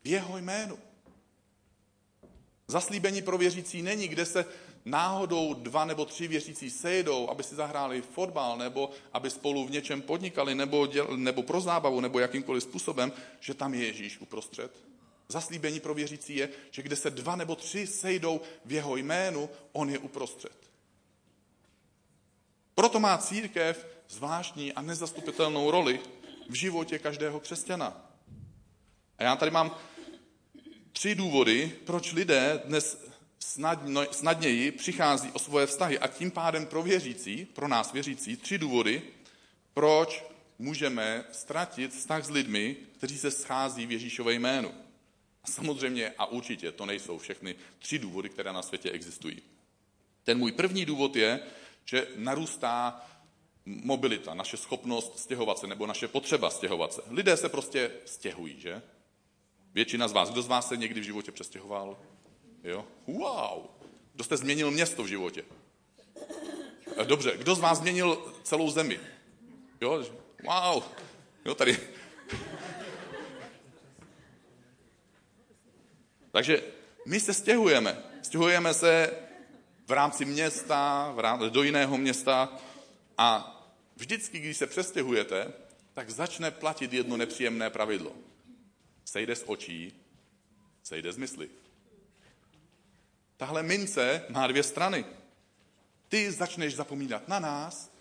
v 0.03 0.07
jeho 0.07 0.38
jménu. 0.38 0.79
Zaslíbení 2.67 3.21
pro 3.21 3.38
věřící 3.38 3.81
není, 3.81 4.07
kde 4.07 4.25
se 4.25 4.45
náhodou 4.89 5.53
dva 5.53 5.86
nebo 5.86 6.06
tři 6.06 6.27
věřící 6.27 6.70
sejdou, 6.70 7.29
aby 7.29 7.44
si 7.44 7.56
zahráli 7.56 8.01
fotbal, 8.01 8.58
nebo 8.58 8.89
aby 9.13 9.29
spolu 9.29 9.67
v 9.67 9.72
něčem 9.72 10.01
podnikali, 10.01 10.56
nebo, 10.56 10.88
děl, 10.88 11.17
nebo 11.17 11.44
pro 11.44 11.62
zábavu, 11.62 12.00
nebo 12.00 12.20
jakýmkoliv 12.20 12.63
způsobem, 12.63 13.12
že 13.39 13.53
tam 13.53 13.74
je 13.74 13.86
Ježíš 13.86 14.20
uprostřed. 14.20 14.72
Zaslíbení 15.29 15.79
pro 15.79 15.94
věřící 15.94 16.36
je, 16.36 16.50
že 16.72 16.82
kde 16.82 16.96
se 16.96 17.10
dva 17.10 17.36
nebo 17.36 17.56
tři 17.56 17.88
sejdou 17.88 18.41
v 18.65 18.72
jeho 18.72 18.98
jménu, 18.98 19.50
on 19.72 19.89
je 19.89 20.00
uprostřed. 20.00 20.70
Proto 22.75 23.00
má 23.00 23.17
církev 23.17 23.88
zvláštní 24.10 24.74
a 24.74 24.82
nezastupitelnou 24.82 25.72
roli 25.72 26.00
v 26.50 26.53
životě 26.53 27.00
každého 27.00 27.39
křesťana. 27.39 28.12
A 29.17 29.24
já 29.24 29.36
tady 29.36 29.51
mám 29.51 29.75
tři 30.91 31.15
důvody, 31.15 31.72
proč 31.86 32.13
lidé 32.13 32.62
dnes 32.65 33.08
snadno, 33.39 34.06
snadněji 34.12 34.72
přichází 34.72 35.32
o 35.32 35.39
svoje 35.39 35.65
vztahy 35.65 36.00
a 36.00 36.08
tím 36.08 36.32
pádem 36.32 36.65
pro 36.65 36.84
věřící, 36.84 37.46
pro 37.46 37.67
nás 37.67 37.94
věřící, 37.94 38.38
tři 38.38 38.58
důvody, 38.58 39.01
proč 39.74 40.24
můžeme 40.60 41.25
ztratit 41.32 41.91
vztah 41.91 42.25
s 42.25 42.29
lidmi, 42.29 42.75
kteří 42.98 43.17
se 43.17 43.32
schází 43.32 43.86
v 43.86 43.91
Ježíšové 43.91 44.34
jménu. 44.34 44.74
A 45.44 45.48
samozřejmě 45.48 46.13
a 46.17 46.25
určitě 46.25 46.72
to 46.72 46.86
nejsou 46.86 47.17
všechny 47.17 47.56
tři 47.79 48.00
důvody, 48.00 48.29
které 48.29 48.53
na 48.53 48.62
světě 48.62 48.91
existují. 48.91 49.41
Ten 50.24 50.38
můj 50.38 50.51
první 50.51 50.86
důvod 50.86 51.15
je, 51.15 51.39
že 51.86 52.08
narůstá 52.15 53.06
mobilita, 53.65 54.34
naše 54.34 54.58
schopnost 54.58 55.20
stěhovat 55.20 55.60
se 55.60 55.67
nebo 55.67 55.88
naše 55.88 56.08
potřeba 56.08 56.50
stěhovat 56.50 56.94
se. 56.94 57.01
Lidé 57.10 57.38
se 57.38 57.50
prostě 57.50 57.91
stěhují, 58.06 58.60
že? 58.60 58.82
Většina 59.74 60.08
z 60.08 60.12
vás, 60.12 60.29
kdo 60.29 60.41
z 60.41 60.48
vás 60.48 60.67
se 60.67 60.77
někdy 60.77 61.01
v 61.01 61.03
životě 61.03 61.32
přestěhoval? 61.32 61.98
Jo? 62.67 62.86
Wow! 63.07 63.65
Kdo 64.13 64.24
jste 64.24 64.38
změnil 64.38 64.71
město 64.71 65.03
v 65.03 65.07
životě? 65.07 65.43
Eh, 66.97 67.05
dobře, 67.05 67.38
kdo 67.38 67.55
z 67.55 67.59
vás 67.59 67.77
změnil 67.77 68.33
celou 68.43 68.71
zemi? 68.71 69.00
Jo? 69.81 70.05
Wow! 70.43 70.83
Jo, 71.45 71.55
tady. 71.55 71.79
Takže 76.31 76.63
my 77.05 77.19
se 77.19 77.33
stěhujeme. 77.33 78.03
Stěhujeme 78.21 78.74
se 78.74 79.13
v 79.88 79.91
rámci 79.91 80.25
města, 80.25 81.12
v 81.15 81.19
rámci, 81.19 81.50
do 81.50 81.63
jiného 81.63 81.97
města 81.97 82.57
a 83.17 83.53
vždycky, 83.95 84.39
když 84.39 84.57
se 84.57 84.67
přestěhujete, 84.67 85.53
tak 85.93 86.09
začne 86.09 86.51
platit 86.51 86.93
jedno 86.93 87.17
nepříjemné 87.17 87.69
pravidlo. 87.69 88.12
Sejde 89.05 89.36
z 89.36 89.43
očí, 89.47 89.93
sejde 90.83 91.13
z 91.13 91.17
mysli. 91.17 91.50
Tahle 93.38 93.63
mince 93.63 94.25
má 94.29 94.48
dvě 94.48 94.63
strany. 94.63 95.06
Ty 96.10 96.32
začneš 96.32 96.75
zapomínat 96.75 97.27
na 97.27 97.39
nás 97.39 97.91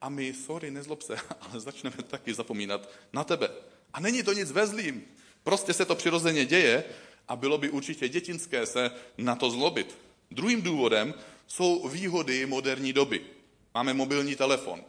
a 0.00 0.08
my, 0.08 0.34
sorry, 0.34 0.70
nezlob 0.70 1.02
se, 1.02 1.16
ale 1.40 1.60
začneme 1.60 1.96
taky 1.96 2.34
zapomínat 2.34 2.88
na 3.12 3.24
tebe. 3.24 3.48
A 3.92 4.00
není 4.00 4.22
to 4.22 4.32
nic 4.32 4.52
ve 4.52 4.66
zlým. 4.66 5.04
Prostě 5.42 5.72
se 5.72 5.84
to 5.84 5.94
přirozeně 5.94 6.44
děje 6.44 6.84
a 7.28 7.36
bylo 7.36 7.58
by 7.58 7.70
určitě 7.70 8.08
dětinské 8.08 8.66
se 8.66 8.90
na 9.18 9.36
to 9.36 9.50
zlobit. 9.50 9.98
Druhým 10.30 10.62
důvodem 10.62 11.14
jsou 11.46 11.88
výhody 11.88 12.46
moderní 12.46 12.92
doby. 12.92 13.26
Máme 13.74 13.94
mobilní 13.94 14.36
telefon. 14.36 14.84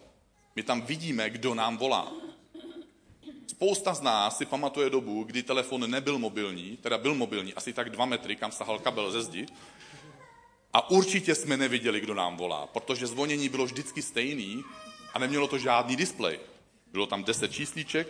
My 0.56 0.64
tam 0.64 0.82
vidíme, 0.82 1.30
kdo 1.30 1.54
nám 1.54 1.78
volá. 1.78 2.12
Spousta 3.48 3.94
z 3.94 4.02
nás 4.02 4.38
si 4.38 4.46
pamatuje 4.46 4.90
dobu, 4.90 5.24
kdy 5.24 5.44
telefon 5.44 5.92
nebyl 5.92 6.20
mobilní, 6.20 6.78
teda 6.78 6.98
byl 6.98 7.16
mobilní, 7.16 7.54
asi 7.54 7.74
tak 7.74 7.90
dva 7.90 8.06
metry, 8.06 8.36
kam 8.36 8.52
sahal 8.52 8.80
kabel 8.80 9.12
ze 9.12 9.22
zdi, 9.22 9.46
a 10.74 10.90
určitě 10.90 11.36
jsme 11.36 11.58
neviděli, 11.58 12.00
kdo 12.00 12.14
nám 12.14 12.38
volá, 12.38 12.68
protože 12.68 13.08
zvonění 13.08 13.50
bylo 13.50 13.66
vždycky 13.66 14.02
stejný 14.02 14.64
a 15.14 15.20
nemělo 15.20 15.48
to 15.48 15.58
žádný 15.58 15.96
displej. 15.96 16.40
Bylo 16.92 17.06
tam 17.06 17.24
10 17.24 17.52
číslíček, 17.52 18.08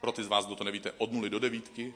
pro 0.00 0.12
ty 0.12 0.24
z 0.24 0.26
vás, 0.26 0.46
kdo 0.46 0.56
to 0.56 0.64
nevíte, 0.64 0.92
od 0.98 1.12
nuly 1.12 1.30
do 1.30 1.38
devítky. 1.38 1.94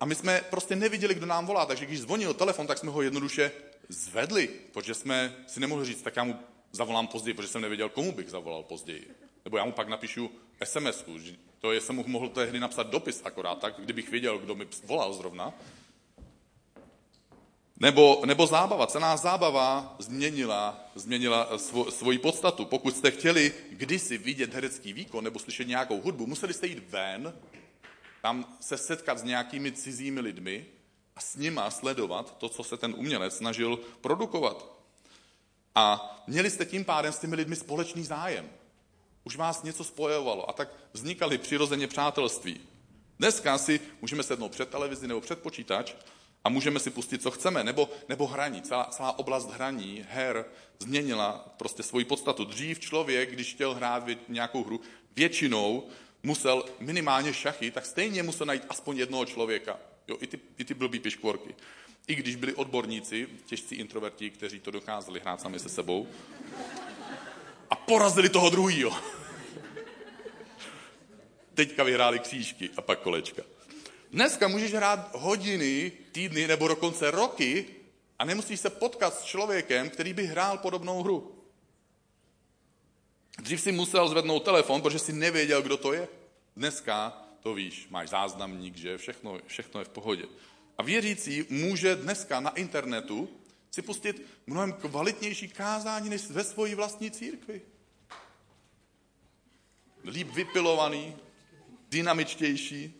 A 0.00 0.04
my 0.04 0.14
jsme 0.14 0.40
prostě 0.50 0.76
neviděli, 0.76 1.14
kdo 1.14 1.26
nám 1.26 1.46
volá, 1.46 1.66
takže 1.66 1.86
když 1.86 2.00
zvonil 2.00 2.34
telefon, 2.34 2.66
tak 2.66 2.78
jsme 2.78 2.90
ho 2.90 3.02
jednoduše 3.02 3.52
zvedli, 3.88 4.48
protože 4.72 4.94
jsme 4.94 5.44
si 5.46 5.60
nemohli 5.60 5.86
říct, 5.86 6.02
tak 6.02 6.16
já 6.16 6.24
mu 6.24 6.36
zavolám 6.72 7.06
později, 7.06 7.34
protože 7.34 7.48
jsem 7.48 7.62
nevěděl, 7.62 7.88
komu 7.88 8.12
bych 8.12 8.30
zavolal 8.30 8.62
později. 8.62 9.10
Nebo 9.44 9.56
já 9.56 9.64
mu 9.64 9.72
pak 9.72 9.88
napíšu 9.88 10.30
sms 10.64 11.04
to 11.60 11.72
je, 11.72 11.80
jsem 11.80 11.96
mu 11.96 12.04
mohl 12.06 12.28
tehdy 12.28 12.60
napsat 12.60 12.86
dopis 12.86 13.22
akorát 13.24 13.58
tak, 13.58 13.74
kdybych 13.78 14.08
věděl, 14.08 14.38
kdo 14.38 14.54
mi 14.54 14.66
volal 14.84 15.12
zrovna. 15.12 15.52
Nebo, 17.80 18.22
nebo 18.24 18.46
zábava. 18.46 18.86
Celá 18.86 19.16
zábava 19.16 19.96
změnila, 19.98 20.80
změnila 20.94 21.58
svo, 21.58 21.90
svoji 21.90 22.18
podstatu. 22.18 22.64
Pokud 22.64 22.96
jste 22.96 23.10
chtěli 23.10 23.54
kdysi 23.70 24.18
vidět 24.18 24.54
herecký 24.54 24.92
výkon 24.92 25.24
nebo 25.24 25.38
slyšet 25.38 25.68
nějakou 25.68 26.00
hudbu, 26.00 26.26
museli 26.26 26.54
jste 26.54 26.66
jít 26.66 26.84
ven, 26.88 27.34
tam 28.22 28.56
se 28.60 28.76
setkat 28.76 29.18
s 29.18 29.22
nějakými 29.22 29.72
cizími 29.72 30.20
lidmi 30.20 30.66
a 31.16 31.20
s 31.20 31.36
nima 31.36 31.70
sledovat 31.70 32.38
to, 32.38 32.48
co 32.48 32.64
se 32.64 32.76
ten 32.76 32.94
umělec 32.96 33.36
snažil 33.36 33.80
produkovat. 34.00 34.66
A 35.74 36.16
měli 36.26 36.50
jste 36.50 36.64
tím 36.64 36.84
pádem 36.84 37.12
s 37.12 37.18
těmi 37.18 37.36
lidmi 37.36 37.56
společný 37.56 38.04
zájem. 38.04 38.50
Už 39.30 39.36
vás 39.36 39.62
něco 39.62 39.84
spojovalo 39.84 40.50
a 40.50 40.52
tak 40.52 40.68
vznikaly 40.92 41.38
přirozeně 41.38 41.86
přátelství. 41.86 42.60
Dneska 43.18 43.58
si 43.58 43.80
můžeme 44.00 44.22
sednout 44.22 44.52
před 44.52 44.68
televizi 44.68 45.08
nebo 45.08 45.20
před 45.20 45.38
počítač 45.38 45.94
a 46.44 46.48
můžeme 46.48 46.80
si 46.80 46.90
pustit, 46.90 47.22
co 47.22 47.30
chceme, 47.30 47.64
nebo, 47.64 47.88
nebo 48.08 48.26
hraní. 48.26 48.62
Celá, 48.62 48.84
celá 48.84 49.18
oblast 49.18 49.50
hraní, 49.50 50.06
her, 50.08 50.44
změnila 50.78 51.54
prostě 51.56 51.82
svoji 51.82 52.04
podstatu. 52.04 52.44
Dřív 52.44 52.80
člověk, 52.80 53.32
když 53.32 53.54
chtěl 53.54 53.74
hrát 53.74 54.04
nějakou 54.28 54.64
hru, 54.64 54.80
většinou 55.16 55.88
musel 56.22 56.64
minimálně 56.80 57.34
šachy, 57.34 57.70
tak 57.70 57.86
stejně 57.86 58.22
musel 58.22 58.46
najít 58.46 58.66
aspoň 58.68 58.96
jednoho 58.96 59.26
člověka. 59.26 59.78
Jo, 60.08 60.16
i, 60.20 60.26
ty, 60.26 60.40
I 60.58 60.64
ty 60.64 60.74
blbý 60.74 61.00
piškvorky. 61.00 61.54
I 62.06 62.14
když 62.14 62.36
byli 62.36 62.54
odborníci, 62.54 63.28
těžcí 63.46 63.74
introverti, 63.74 64.30
kteří 64.30 64.60
to 64.60 64.70
dokázali 64.70 65.20
hrát 65.20 65.40
sami 65.40 65.58
se 65.58 65.68
sebou, 65.68 66.08
porazili 67.90 68.28
toho 68.28 68.50
druhýho. 68.50 68.94
Teďka 71.54 71.82
vyhráli 71.82 72.18
křížky 72.18 72.70
a 72.76 72.82
pak 72.82 73.00
kolečka. 73.00 73.42
Dneska 74.10 74.48
můžeš 74.48 74.72
hrát 74.72 75.10
hodiny, 75.14 75.92
týdny 76.12 76.46
nebo 76.46 76.68
dokonce 76.68 77.10
roky 77.10 77.66
a 78.18 78.24
nemusíš 78.24 78.60
se 78.60 78.70
potkat 78.70 79.14
s 79.14 79.24
člověkem, 79.24 79.90
který 79.90 80.14
by 80.14 80.26
hrál 80.26 80.58
podobnou 80.58 81.02
hru. 81.02 81.34
Dřív 83.42 83.60
si 83.60 83.72
musel 83.72 84.08
zvednout 84.08 84.44
telefon, 84.44 84.82
protože 84.82 84.98
si 84.98 85.12
nevěděl, 85.12 85.62
kdo 85.62 85.76
to 85.76 85.92
je. 85.92 86.08
Dneska 86.56 87.22
to 87.42 87.54
víš, 87.54 87.86
máš 87.90 88.08
záznamník, 88.08 88.76
že 88.76 88.98
všechno, 88.98 89.38
všechno 89.46 89.80
je 89.80 89.84
v 89.84 89.88
pohodě. 89.98 90.24
A 90.78 90.82
věřící 90.82 91.44
může 91.50 91.96
dneska 91.96 92.40
na 92.40 92.50
internetu 92.50 93.28
si 93.70 93.82
pustit 93.82 94.22
mnohem 94.46 94.72
kvalitnější 94.72 95.48
kázání 95.48 96.10
než 96.10 96.30
ve 96.30 96.44
svojí 96.44 96.74
vlastní 96.74 97.10
církvi. 97.10 97.62
Líp 100.04 100.28
vypilovaný, 100.34 101.16
dynamičtější. 101.90 102.94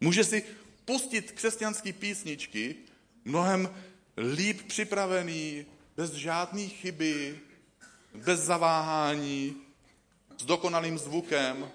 Může 0.00 0.24
si 0.24 0.44
pustit 0.84 1.32
křesťanské 1.32 1.92
písničky 1.92 2.76
mnohem 3.24 3.74
líp 4.16 4.62
připravený, 4.62 5.66
bez 5.96 6.12
žádné 6.12 6.68
chyby, 6.68 7.40
bez 8.14 8.40
zaváhání, 8.40 9.56
s 10.38 10.44
dokonalým 10.44 10.98
zvukem. 10.98 11.70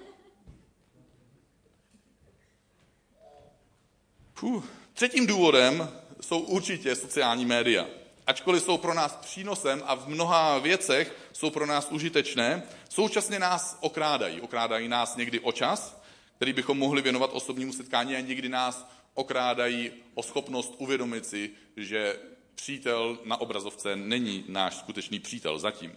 Fuh. 4.33 4.65
Třetím 4.93 5.27
důvodem 5.27 5.89
jsou 6.21 6.39
určitě 6.39 6.95
sociální 6.95 7.45
média. 7.45 7.87
Ačkoliv 8.27 8.63
jsou 8.63 8.77
pro 8.77 8.93
nás 8.93 9.15
přínosem 9.15 9.83
a 9.85 9.95
v 9.95 10.07
mnoha 10.07 10.59
věcech 10.59 11.15
jsou 11.33 11.49
pro 11.49 11.65
nás 11.65 11.87
užitečné, 11.91 12.63
současně 12.89 13.39
nás 13.39 13.77
okrádají. 13.81 14.41
Okrádají 14.41 14.87
nás 14.87 15.15
někdy 15.15 15.39
o 15.39 15.51
čas, 15.51 16.01
který 16.35 16.53
bychom 16.53 16.77
mohli 16.77 17.01
věnovat 17.01 17.29
osobnímu 17.33 17.73
setkání 17.73 18.15
a 18.15 18.19
někdy 18.19 18.49
nás 18.49 18.89
okrádají 19.13 19.91
o 20.13 20.23
schopnost 20.23 20.73
uvědomit 20.77 21.25
si, 21.25 21.51
že 21.77 22.19
přítel 22.55 23.17
na 23.25 23.41
obrazovce 23.41 23.95
není 23.95 24.45
náš 24.47 24.75
skutečný 24.75 25.19
přítel 25.19 25.59
zatím. 25.59 25.95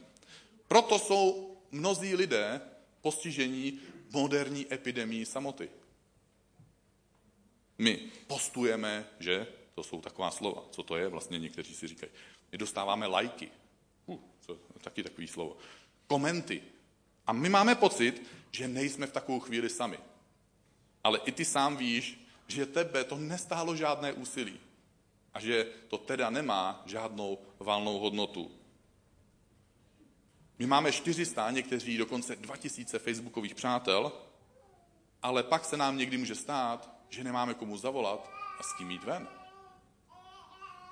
Proto 0.69 0.99
jsou 0.99 1.57
mnozí 1.71 2.15
lidé 2.15 2.61
postižení 3.01 3.79
moderní 4.13 4.67
epidemii 4.73 5.27
samoty. 5.27 5.69
My 7.79 8.01
postujeme, 8.27 9.07
že? 9.21 9.47
To 9.77 9.83
jsou 9.83 10.01
taková 10.01 10.31
slova. 10.31 10.63
Co 10.71 10.83
to 10.83 10.97
je? 10.97 11.09
Vlastně 11.09 11.39
někteří 11.39 11.75
si 11.75 11.89
říkají. 11.89 12.13
My 12.53 12.59
dostáváme 12.59 13.07
lajky. 13.07 13.51
Uh, 14.07 14.19
to 14.47 14.59
taky 14.83 15.03
takový 15.03 15.29
slovo. 15.29 15.57
Komenty. 16.07 16.63
A 17.27 17.33
my 17.33 17.49
máme 17.49 17.75
pocit, 17.75 18.23
že 18.51 18.69
nejsme 18.69 19.07
v 19.07 19.13
takovou 19.13 19.41
chvíli 19.41 19.69
sami. 19.69 19.99
Ale 21.05 21.19
i 21.25 21.33
ty 21.33 21.45
sám 21.45 21.77
víš, 21.77 22.27
že 22.47 22.67
tebe 22.67 23.05
to 23.05 23.17
nestálo 23.17 23.77
žádné 23.77 24.13
úsilí. 24.13 24.61
A 25.35 25.41
že 25.41 25.65
to 25.89 25.99
teda 25.99 26.31
nemá 26.31 26.83
žádnou 26.87 27.39
valnou 27.59 27.99
hodnotu. 27.99 28.51
My 30.59 30.67
máme 30.67 30.93
400, 30.93 31.51
někteří 31.51 31.97
dokonce 31.97 32.37
2000 32.37 32.99
facebookových 32.99 33.55
přátel, 33.55 34.13
ale 35.23 35.43
pak 35.43 35.65
se 35.65 35.77
nám 35.77 35.97
někdy 35.97 36.19
může 36.19 36.35
stát, 36.35 36.97
že 37.09 37.25
nemáme 37.25 37.55
komu 37.55 37.77
zavolat 37.77 38.31
a 38.59 38.63
s 38.63 38.73
kým 38.73 38.91
jít 38.91 39.05
ven. 39.05 39.36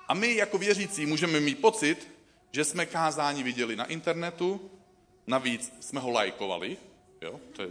A 0.07 0.13
my 0.13 0.35
jako 0.35 0.57
věřící 0.57 1.05
můžeme 1.05 1.39
mít 1.39 1.61
pocit, 1.61 2.11
že 2.51 2.63
jsme 2.65 2.85
kázání 2.85 3.43
viděli 3.43 3.75
na 3.75 3.85
internetu, 3.85 4.71
navíc 5.27 5.73
jsme 5.79 5.99
ho 5.99 6.11
lajkovali, 6.11 6.77
jo, 7.21 7.39
to 7.55 7.61
je 7.61 7.69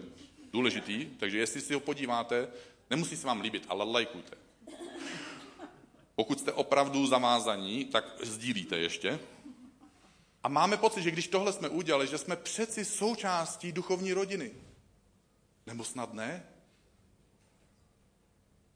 důležitý, 0.53 1.07
takže 1.07 1.39
jestli 1.39 1.61
si 1.61 1.75
ho 1.75 1.81
podíváte, 1.81 2.49
nemusí 2.91 3.17
se 3.17 3.27
vám 3.27 3.41
líbit, 3.41 3.65
ale 3.69 3.85
lajkujte. 3.85 4.37
Pokud 6.15 6.41
jste 6.41 6.53
opravdu 6.53 7.07
zamázaní, 7.07 7.85
tak 7.85 8.05
sdílíte 8.23 8.77
ještě. 8.77 9.21
A 10.43 10.49
máme 10.49 10.77
pocit, 10.77 11.03
že 11.03 11.11
když 11.11 11.29
tohle 11.29 11.53
jsme 11.53 11.69
udělali, 11.69 12.07
že 12.07 12.19
jsme 12.19 12.37
přeci 12.37 12.85
součástí 12.85 13.73
duchovní 13.73 14.13
rodiny. 14.13 14.51
Nebo 15.67 15.85
snad 15.85 16.15
ne? 16.15 16.47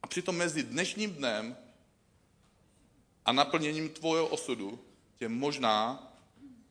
A 0.03 0.07
přitom 0.07 0.37
mezi 0.37 0.63
dnešním 0.63 1.11
dnem 1.11 1.57
a 3.29 3.33
naplněním 3.33 3.89
tvojho 3.89 4.27
osudu 4.27 4.81
tě 5.19 5.29
možná 5.29 6.13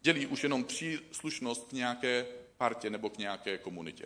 dělí 0.01 0.25
už 0.25 0.43
jenom 0.43 0.63
příslušnost 0.63 1.67
k 1.67 1.71
nějaké 1.71 2.25
partě 2.57 2.89
nebo 2.89 3.09
k 3.09 3.17
nějaké 3.17 3.57
komunitě. 3.57 4.05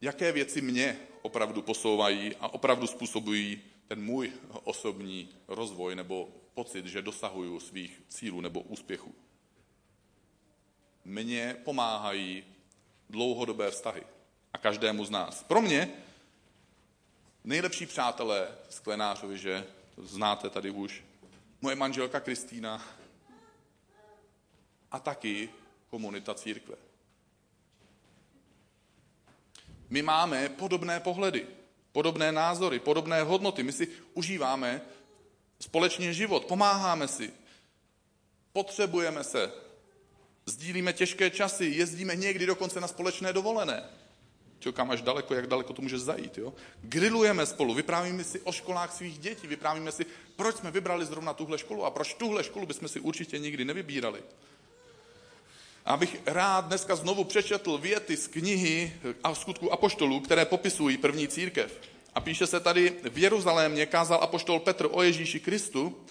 Jaké 0.00 0.32
věci 0.32 0.60
mě 0.60 0.98
opravdu 1.22 1.62
posouvají 1.62 2.36
a 2.36 2.48
opravdu 2.48 2.86
způsobují 2.86 3.62
ten 3.88 4.02
můj 4.02 4.32
osobní 4.64 5.28
rozvoj 5.48 5.94
nebo 5.94 6.28
pocit, 6.54 6.86
že 6.86 7.02
dosahuju 7.02 7.60
svých 7.60 8.02
cílů 8.08 8.40
nebo 8.40 8.60
úspěchů. 8.60 9.14
Mně 11.04 11.56
pomáhají 11.64 12.44
dlouhodobé 13.10 13.70
vztahy. 13.70 14.02
A 14.52 14.58
každému 14.58 15.04
z 15.04 15.10
nás. 15.10 15.42
Pro 15.42 15.62
mě 15.62 16.03
nejlepší 17.44 17.86
přátelé 17.86 18.48
Sklenářovi, 18.70 19.38
že 19.38 19.66
to 19.94 20.06
znáte 20.06 20.50
tady 20.50 20.70
už, 20.70 21.04
moje 21.60 21.76
manželka 21.76 22.20
Kristýna 22.20 22.82
a 24.90 24.98
taky 24.98 25.48
komunita 25.90 26.34
církve. 26.34 26.76
My 29.90 30.02
máme 30.02 30.48
podobné 30.48 31.00
pohledy, 31.00 31.46
podobné 31.92 32.32
názory, 32.32 32.78
podobné 32.78 33.22
hodnoty. 33.22 33.62
My 33.62 33.72
si 33.72 33.88
užíváme 34.14 34.80
společně 35.60 36.12
život, 36.12 36.44
pomáháme 36.44 37.08
si, 37.08 37.32
potřebujeme 38.52 39.24
se, 39.24 39.52
sdílíme 40.46 40.92
těžké 40.92 41.30
časy, 41.30 41.64
jezdíme 41.64 42.16
někdy 42.16 42.46
dokonce 42.46 42.80
na 42.80 42.88
společné 42.88 43.32
dovolené. 43.32 43.90
Čo, 44.64 44.72
kam 44.72 44.90
až 44.90 45.04
daleko, 45.04 45.34
jak 45.34 45.46
daleko 45.46 45.72
to 45.72 45.82
může 45.82 45.98
zajít. 45.98 46.38
Jo? 46.38 46.52
Grillujeme 46.80 47.46
spolu, 47.46 47.74
vyprávíme 47.74 48.24
si 48.24 48.40
o 48.40 48.52
školách 48.52 48.96
svých 48.96 49.18
dětí, 49.18 49.46
vyprávíme 49.46 49.92
si, 49.92 50.06
proč 50.36 50.56
jsme 50.56 50.70
vybrali 50.70 51.04
zrovna 51.04 51.34
tuhle 51.34 51.58
školu 51.58 51.84
a 51.84 51.90
proč 51.90 52.14
tuhle 52.14 52.44
školu 52.44 52.66
bychom 52.66 52.88
si 52.88 53.00
určitě 53.00 53.38
nikdy 53.38 53.64
nevybírali. 53.64 54.22
Abych 55.84 56.16
rád 56.26 56.64
dneska 56.64 56.96
znovu 56.96 57.24
přečetl 57.24 57.78
věty 57.78 58.16
z 58.16 58.26
knihy 58.26 58.92
a 59.24 59.34
skutku 59.34 59.72
apoštolů, 59.72 60.20
které 60.20 60.44
popisují 60.44 60.96
první 60.96 61.28
církev. 61.28 61.80
A 62.14 62.20
píše 62.20 62.46
se 62.46 62.60
tady, 62.60 62.96
v 63.10 63.18
Jeruzalémě 63.18 63.86
kázal 63.86 64.18
apoštol 64.22 64.60
Petr 64.60 64.88
o 64.90 65.02
Ježíši 65.02 65.40
Kristu 65.40 66.04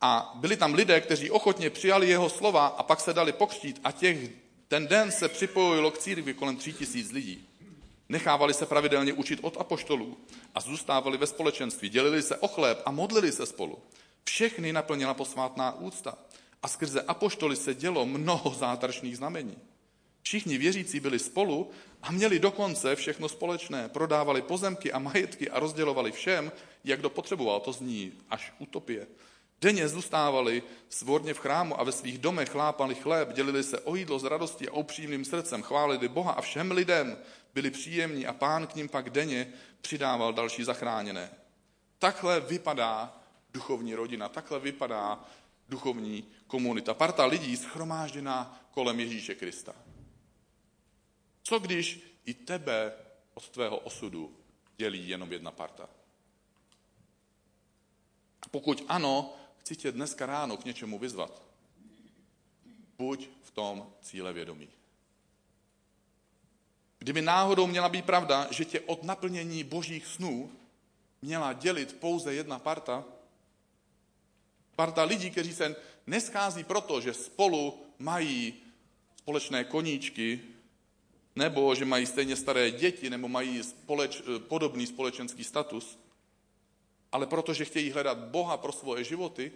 a 0.00 0.32
byli 0.34 0.56
tam 0.56 0.74
lidé, 0.74 1.00
kteří 1.00 1.30
ochotně 1.30 1.70
přijali 1.70 2.08
jeho 2.08 2.28
slova 2.28 2.66
a 2.66 2.82
pak 2.82 3.00
se 3.00 3.12
dali 3.12 3.32
pokřtít 3.32 3.80
a 3.84 3.92
těch, 3.92 4.18
ten 4.68 4.86
den 4.86 5.12
se 5.12 5.28
připojilo 5.28 5.90
k 5.90 5.98
církvi 5.98 6.34
kolem 6.34 6.56
tří 6.56 6.72
tisíc 6.72 7.12
lidí. 7.12 7.49
Nechávali 8.10 8.54
se 8.54 8.66
pravidelně 8.66 9.12
učit 9.12 9.38
od 9.42 9.56
apoštolů 9.60 10.16
a 10.54 10.60
zůstávali 10.60 11.18
ve 11.18 11.26
společenství, 11.26 11.88
dělili 11.88 12.22
se 12.22 12.36
o 12.36 12.48
chléb 12.48 12.82
a 12.84 12.90
modlili 12.90 13.32
se 13.32 13.46
spolu. 13.46 13.78
Všechny 14.24 14.72
naplnila 14.72 15.14
posvátná 15.14 15.78
úcta 15.78 16.18
a 16.62 16.68
skrze 16.68 17.02
apoštoly 17.02 17.56
se 17.56 17.74
dělo 17.74 18.06
mnoho 18.06 18.54
zázračných 18.54 19.16
znamení. 19.16 19.56
Všichni 20.22 20.58
věřící 20.58 21.00
byli 21.00 21.18
spolu 21.18 21.70
a 22.02 22.12
měli 22.12 22.38
dokonce 22.38 22.96
všechno 22.96 23.28
společné. 23.28 23.88
Prodávali 23.88 24.42
pozemky 24.42 24.92
a 24.92 24.98
majetky 24.98 25.50
a 25.50 25.60
rozdělovali 25.60 26.12
všem, 26.12 26.52
jak 26.84 27.00
kdo 27.00 27.10
potřeboval. 27.10 27.60
To 27.60 27.72
zní 27.72 28.12
až 28.30 28.52
utopie. 28.58 29.06
Denně 29.60 29.88
zůstávali 29.88 30.62
svorně 30.88 31.34
v 31.34 31.38
chrámu 31.38 31.80
a 31.80 31.84
ve 31.84 31.92
svých 31.92 32.18
domech 32.18 32.48
chlápali 32.48 32.94
chléb, 32.94 33.32
dělili 33.32 33.62
se 33.62 33.78
o 33.80 33.96
jídlo 33.96 34.18
s 34.18 34.24
radostí 34.24 34.68
a 34.68 34.72
upřímným 34.72 35.24
srdcem, 35.24 35.62
chválili 35.62 36.08
Boha 36.08 36.32
a 36.32 36.40
všem 36.40 36.70
lidem 36.70 37.16
byli 37.54 37.70
příjemní 37.70 38.26
a 38.26 38.32
pán 38.32 38.66
k 38.66 38.74
ním 38.74 38.88
pak 38.88 39.10
denně 39.10 39.52
přidával 39.80 40.32
další 40.32 40.64
zachráněné. 40.64 41.30
Takhle 41.98 42.40
vypadá 42.40 43.22
duchovní 43.52 43.94
rodina, 43.94 44.28
takhle 44.28 44.60
vypadá 44.60 45.24
duchovní 45.68 46.28
komunita. 46.46 46.94
Parta 46.94 47.26
lidí 47.26 47.56
schromážděná 47.56 48.60
kolem 48.70 49.00
Ježíše 49.00 49.34
Krista. 49.34 49.74
Co 51.42 51.58
když 51.58 52.16
i 52.24 52.34
tebe 52.34 52.92
od 53.34 53.48
tvého 53.48 53.78
osudu 53.78 54.36
dělí 54.76 55.08
jenom 55.08 55.32
jedna 55.32 55.50
parta? 55.50 55.88
Pokud 58.50 58.84
ano, 58.88 59.36
chci 59.58 59.76
tě 59.76 59.92
dneska 59.92 60.26
ráno 60.26 60.56
k 60.56 60.64
něčemu 60.64 60.98
vyzvat. 60.98 61.42
Buď 62.98 63.28
v 63.42 63.50
tom 63.50 63.92
cíle 64.00 64.32
vědomí. 64.32 64.68
Kdyby 67.00 67.22
náhodou 67.22 67.66
měla 67.66 67.88
být 67.88 68.04
pravda, 68.04 68.48
že 68.50 68.64
tě 68.64 68.80
od 68.80 69.02
naplnění 69.02 69.64
božích 69.64 70.06
snů 70.06 70.52
měla 71.22 71.52
dělit 71.52 71.96
pouze 72.00 72.34
jedna 72.34 72.58
parta, 72.58 73.04
parta 74.76 75.02
lidí, 75.02 75.30
kteří 75.30 75.54
se 75.54 75.76
neschází 76.06 76.64
proto, 76.64 77.00
že 77.00 77.14
spolu 77.14 77.86
mají 77.98 78.54
společné 79.16 79.64
koníčky, 79.64 80.40
nebo 81.36 81.74
že 81.74 81.84
mají 81.84 82.06
stejně 82.06 82.36
staré 82.36 82.70
děti, 82.70 83.10
nebo 83.10 83.28
mají 83.28 83.62
společ, 83.62 84.22
podobný 84.48 84.86
společenský 84.86 85.44
status, 85.44 85.98
ale 87.12 87.26
protože 87.26 87.64
chtějí 87.64 87.90
hledat 87.90 88.18
Boha 88.18 88.56
pro 88.56 88.72
svoje 88.72 89.04
životy 89.04 89.52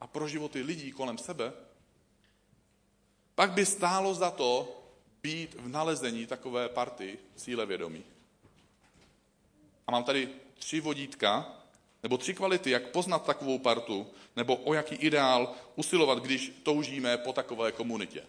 a 0.00 0.06
pro 0.06 0.28
životy 0.28 0.62
lidí 0.62 0.92
kolem 0.92 1.18
sebe, 1.18 1.52
pak 3.34 3.52
by 3.52 3.66
stálo 3.66 4.14
za 4.14 4.30
to 4.30 4.79
být 5.22 5.54
v 5.54 5.68
nalezení 5.68 6.26
takové 6.26 6.68
party 6.68 7.18
cíle 7.36 7.66
vědomí. 7.66 8.04
A 9.86 9.92
mám 9.92 10.04
tady 10.04 10.28
tři 10.58 10.80
vodítka, 10.80 11.52
nebo 12.02 12.18
tři 12.18 12.34
kvality, 12.34 12.70
jak 12.70 12.90
poznat 12.90 13.26
takovou 13.26 13.58
partu, 13.58 14.06
nebo 14.36 14.56
o 14.56 14.74
jaký 14.74 14.94
ideál 14.94 15.54
usilovat, 15.76 16.18
když 16.18 16.52
toužíme 16.62 17.16
po 17.16 17.32
takové 17.32 17.72
komunitě. 17.72 18.22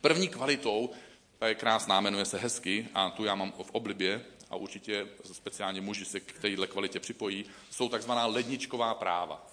První 0.00 0.28
kvalitou, 0.28 0.90
ta 1.38 1.48
je 1.48 1.54
krásná, 1.54 2.00
jmenuje 2.00 2.24
se 2.24 2.38
hezky, 2.38 2.88
a 2.94 3.10
tu 3.10 3.24
já 3.24 3.34
mám 3.34 3.52
v 3.52 3.70
oblibě, 3.70 4.24
a 4.50 4.56
určitě 4.56 5.08
speciálně 5.32 5.80
muži 5.80 6.04
se 6.04 6.20
k 6.20 6.38
téhle 6.38 6.66
kvalitě 6.66 7.00
připojí, 7.00 7.44
jsou 7.70 7.88
takzvaná 7.88 8.26
ledničková 8.26 8.94
práva. 8.94 9.46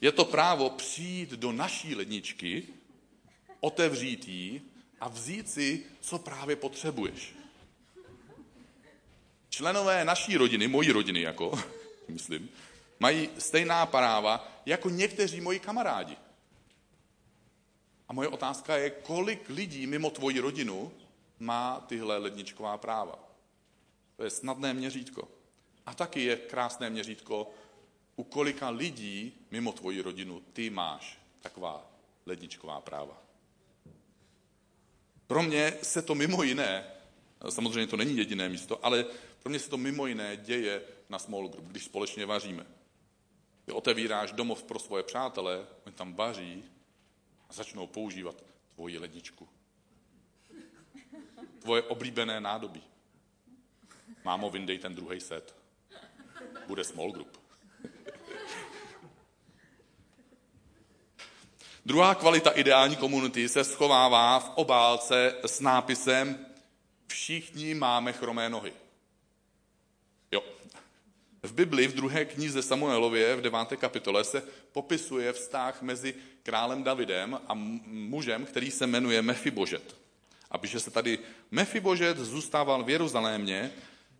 Je 0.00 0.12
to 0.12 0.24
právo 0.24 0.70
přijít 0.70 1.30
do 1.30 1.52
naší 1.52 1.94
ledničky, 1.94 2.66
otevřít 3.60 4.28
ji 4.28 4.62
a 5.00 5.08
vzít 5.08 5.50
si, 5.50 5.84
co 6.00 6.18
právě 6.18 6.56
potřebuješ. 6.56 7.34
Členové 9.48 10.04
naší 10.04 10.36
rodiny, 10.36 10.68
mojí 10.68 10.92
rodiny 10.92 11.20
jako, 11.20 11.58
myslím, 12.08 12.48
mají 13.00 13.28
stejná 13.38 13.86
práva 13.86 14.48
jako 14.66 14.90
někteří 14.90 15.40
moji 15.40 15.60
kamarádi. 15.60 16.16
A 18.08 18.12
moje 18.12 18.28
otázka 18.28 18.76
je, 18.76 18.90
kolik 18.90 19.48
lidí 19.48 19.86
mimo 19.86 20.10
tvoji 20.10 20.40
rodinu 20.40 20.92
má 21.38 21.80
tyhle 21.80 22.18
ledničková 22.18 22.78
práva. 22.78 23.18
To 24.16 24.24
je 24.24 24.30
snadné 24.30 24.74
měřítko. 24.74 25.28
A 25.86 25.94
taky 25.94 26.24
je 26.24 26.36
krásné 26.36 26.90
měřítko, 26.90 27.50
u 28.16 28.24
kolika 28.24 28.68
lidí 28.70 29.32
mimo 29.50 29.72
tvoji 29.72 30.00
rodinu 30.00 30.40
ty 30.52 30.70
máš 30.70 31.18
taková 31.40 31.90
ledničková 32.26 32.80
práva. 32.80 33.25
Pro 35.26 35.42
mě 35.42 35.72
se 35.82 36.02
to 36.02 36.14
mimo 36.14 36.42
jiné, 36.42 36.84
samozřejmě 37.48 37.86
to 37.86 37.96
není 37.96 38.16
jediné 38.16 38.48
místo, 38.48 38.84
ale 38.84 39.04
pro 39.42 39.50
mě 39.50 39.58
se 39.58 39.70
to 39.70 39.76
mimo 39.76 40.06
jiné 40.06 40.36
děje 40.36 40.82
na 41.08 41.18
small 41.18 41.48
group, 41.48 41.66
když 41.66 41.84
společně 41.84 42.26
vaříme. 42.26 42.66
Ty 43.64 43.72
otevíráš 43.72 44.32
domov 44.32 44.62
pro 44.62 44.78
svoje 44.78 45.02
přátele, 45.02 45.66
oni 45.86 45.94
tam 45.94 46.14
vaří 46.14 46.64
a 47.48 47.52
začnou 47.52 47.86
používat 47.86 48.44
tvoji 48.74 48.98
ledničku. 48.98 49.48
Tvoje 51.58 51.82
oblíbené 51.82 52.40
nádobí. 52.40 52.82
Mámo, 54.24 54.50
vyndej 54.50 54.78
ten 54.78 54.94
druhý 54.94 55.20
set. 55.20 55.54
Bude 56.66 56.84
small 56.84 57.12
group. 57.12 57.45
Druhá 61.86 62.14
kvalita 62.14 62.50
ideální 62.50 62.96
komunity 62.96 63.48
se 63.48 63.64
schovává 63.64 64.38
v 64.38 64.52
obálce 64.54 65.34
s 65.46 65.60
nápisem 65.60 66.46
Všichni 67.06 67.74
máme 67.74 68.12
chromé 68.12 68.48
nohy. 68.48 68.72
Jo. 70.32 70.42
V 71.42 71.52
Bibli 71.52 71.86
v 71.86 71.94
druhé 71.94 72.24
knize 72.24 72.62
Samuelově 72.62 73.36
v 73.36 73.40
deváté 73.40 73.76
kapitole 73.76 74.24
se 74.24 74.42
popisuje 74.72 75.32
vztah 75.32 75.82
mezi 75.82 76.14
králem 76.42 76.82
Davidem 76.82 77.40
a 77.48 77.54
mužem, 77.86 78.46
který 78.46 78.70
se 78.70 78.86
jmenuje 78.86 79.22
Mefibožet. 79.22 79.96
A 80.50 80.58
píše 80.58 80.80
se 80.80 80.90
tady, 80.90 81.18
Mefibožet 81.50 82.18
zůstával 82.18 82.84
v 82.84 82.90
Jeruzalémě, 82.90 83.72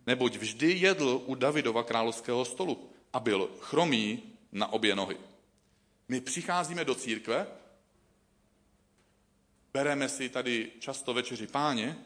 neboť 0.07 0.37
vždy 0.37 0.73
jedl 0.73 1.23
u 1.27 1.35
Davidova 1.35 1.83
královského 1.83 2.45
stolu 2.45 2.91
a 3.13 3.21
byl 3.21 3.51
chromý 3.61 4.23
na 4.53 4.73
obě 4.73 4.97
nohy. 4.97 5.17
My 6.09 6.21
přicházíme 6.21 6.85
do 6.85 6.95
církve, 6.95 7.47
bereme 9.73 10.09
si 10.09 10.29
tady 10.29 10.73
často 10.79 11.15
večeři 11.15 11.47
páně 11.47 11.97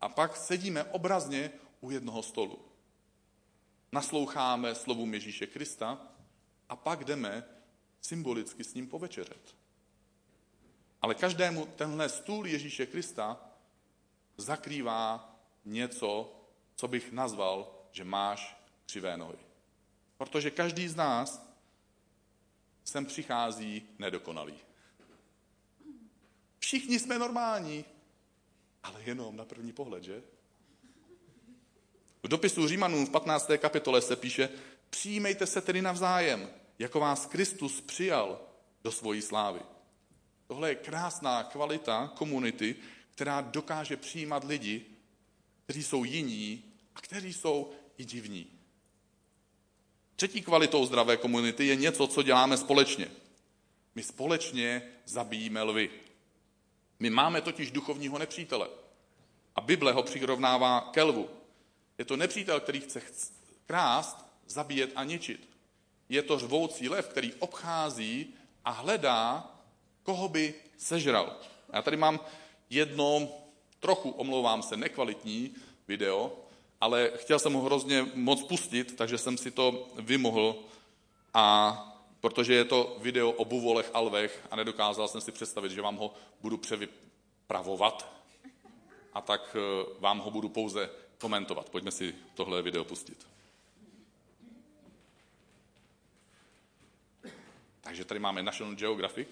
a 0.00 0.08
pak 0.08 0.36
sedíme 0.36 0.84
obrazně 0.84 1.50
u 1.80 1.90
jednoho 1.90 2.22
stolu. 2.22 2.64
Nasloucháme 3.92 4.74
slovům 4.74 5.14
Ježíše 5.14 5.46
Krista 5.46 6.08
a 6.68 6.76
pak 6.76 7.04
jdeme 7.04 7.44
symbolicky 8.00 8.64
s 8.64 8.74
ním 8.74 8.88
povečeřet. 8.88 9.56
Ale 11.02 11.14
každému 11.14 11.66
tenhle 11.66 12.08
stůl 12.08 12.46
Ježíše 12.46 12.86
Krista 12.86 13.50
zakrývá 14.36 15.36
něco, 15.64 16.40
co 16.76 16.88
bych 16.88 17.12
nazval, 17.12 17.74
že 17.92 18.04
máš 18.04 18.56
křivé 18.86 19.16
nohy. 19.16 19.38
Protože 20.16 20.50
každý 20.50 20.88
z 20.88 20.96
nás 20.96 21.53
sem 22.84 23.06
přichází 23.06 23.82
nedokonalý. 23.98 24.54
Všichni 26.58 26.98
jsme 26.98 27.18
normální, 27.18 27.84
ale 28.82 29.02
jenom 29.02 29.36
na 29.36 29.44
první 29.44 29.72
pohled, 29.72 30.04
že? 30.04 30.22
V 32.22 32.28
dopisu 32.28 32.68
Římanům 32.68 33.06
v 33.06 33.10
15. 33.10 33.50
kapitole 33.58 34.02
se 34.02 34.16
píše, 34.16 34.48
přijmejte 34.90 35.46
se 35.46 35.60
tedy 35.60 35.82
navzájem, 35.82 36.50
jako 36.78 37.00
vás 37.00 37.26
Kristus 37.26 37.80
přijal 37.80 38.40
do 38.84 38.92
svojí 38.92 39.22
slávy. 39.22 39.60
Tohle 40.46 40.68
je 40.68 40.74
krásná 40.74 41.42
kvalita 41.42 42.12
komunity, 42.16 42.76
která 43.10 43.40
dokáže 43.40 43.96
přijímat 43.96 44.44
lidi, 44.44 44.86
kteří 45.64 45.82
jsou 45.82 46.04
jiní 46.04 46.72
a 46.94 47.00
kteří 47.00 47.32
jsou 47.32 47.72
i 47.98 48.04
divní. 48.04 48.46
Třetí 50.24 50.42
kvalitou 50.42 50.86
zdravé 50.86 51.16
komunity 51.16 51.66
je 51.66 51.76
něco, 51.76 52.06
co 52.06 52.22
děláme 52.22 52.56
společně. 52.56 53.08
My 53.94 54.02
společně 54.02 54.82
zabíjíme 55.06 55.62
lvy. 55.62 55.90
My 56.98 57.10
máme 57.10 57.40
totiž 57.40 57.70
duchovního 57.70 58.18
nepřítele. 58.18 58.68
A 59.56 59.60
Bible 59.60 59.92
ho 59.92 60.02
přirovnává 60.02 60.80
ke 60.80 61.02
lvu. 61.02 61.28
Je 61.98 62.04
to 62.04 62.16
nepřítel, 62.16 62.60
který 62.60 62.80
chce 62.80 63.02
krást, 63.66 64.16
zabíjet 64.46 64.90
a 64.96 65.04
ničit. 65.04 65.48
Je 66.08 66.22
to 66.22 66.38
řvoucí 66.38 66.88
lev, 66.88 67.08
který 67.08 67.34
obchází 67.34 68.34
a 68.64 68.70
hledá, 68.70 69.52
koho 70.02 70.28
by 70.28 70.54
sežral. 70.76 71.36
Já 71.72 71.82
tady 71.82 71.96
mám 71.96 72.20
jedno, 72.70 73.28
trochu, 73.80 74.10
omlouvám 74.10 74.62
se, 74.62 74.76
nekvalitní 74.76 75.54
video, 75.88 76.44
ale 76.84 77.10
chtěl 77.16 77.38
jsem 77.38 77.52
ho 77.52 77.60
hrozně 77.60 78.06
moc 78.14 78.42
pustit, 78.42 78.96
takže 78.96 79.18
jsem 79.18 79.38
si 79.38 79.50
to 79.50 79.88
vymohl 79.98 80.56
a 81.34 81.46
protože 82.20 82.54
je 82.54 82.64
to 82.64 82.96
video 83.00 83.30
o 83.30 83.44
buvolech 83.44 83.90
a 83.94 84.00
lvech 84.00 84.46
a 84.50 84.56
nedokázal 84.56 85.08
jsem 85.08 85.20
si 85.20 85.32
představit, 85.32 85.72
že 85.72 85.82
vám 85.82 85.96
ho 85.96 86.14
budu 86.40 86.56
převypravovat 86.56 88.12
a 89.12 89.20
tak 89.20 89.56
eh, 89.56 89.86
vám 89.98 90.18
ho 90.18 90.30
budu 90.30 90.48
pouze 90.48 90.90
komentovat. 91.18 91.70
Pojďme 91.70 91.90
si 91.90 92.14
tohle 92.34 92.62
video 92.62 92.84
pustit. 92.84 93.26
Takže 97.80 98.04
tady 98.04 98.20
máme 98.20 98.42
National 98.42 98.74
Geographic. 98.74 99.28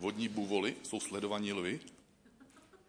Vodní 0.00 0.28
bůvoly 0.28 0.76
jsou 0.82 1.00
sledovaní 1.00 1.52
lvy. 1.52 1.80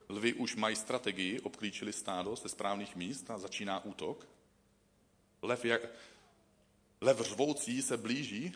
Lvy 0.10 0.34
už 0.34 0.56
mají 0.56 0.76
strategii, 0.76 1.40
obklíčili 1.40 1.94
stádo 1.94 2.36
ze 2.36 2.50
správných 2.50 2.96
míst 2.96 3.32
a 3.32 3.38
začíná 3.38 3.86
útok. 3.86 4.28
Lev, 5.42 5.66
jak, 5.66 5.82
lev 7.02 7.22
řvoucí 7.22 7.82
se 7.82 7.98
blíží, 7.98 8.54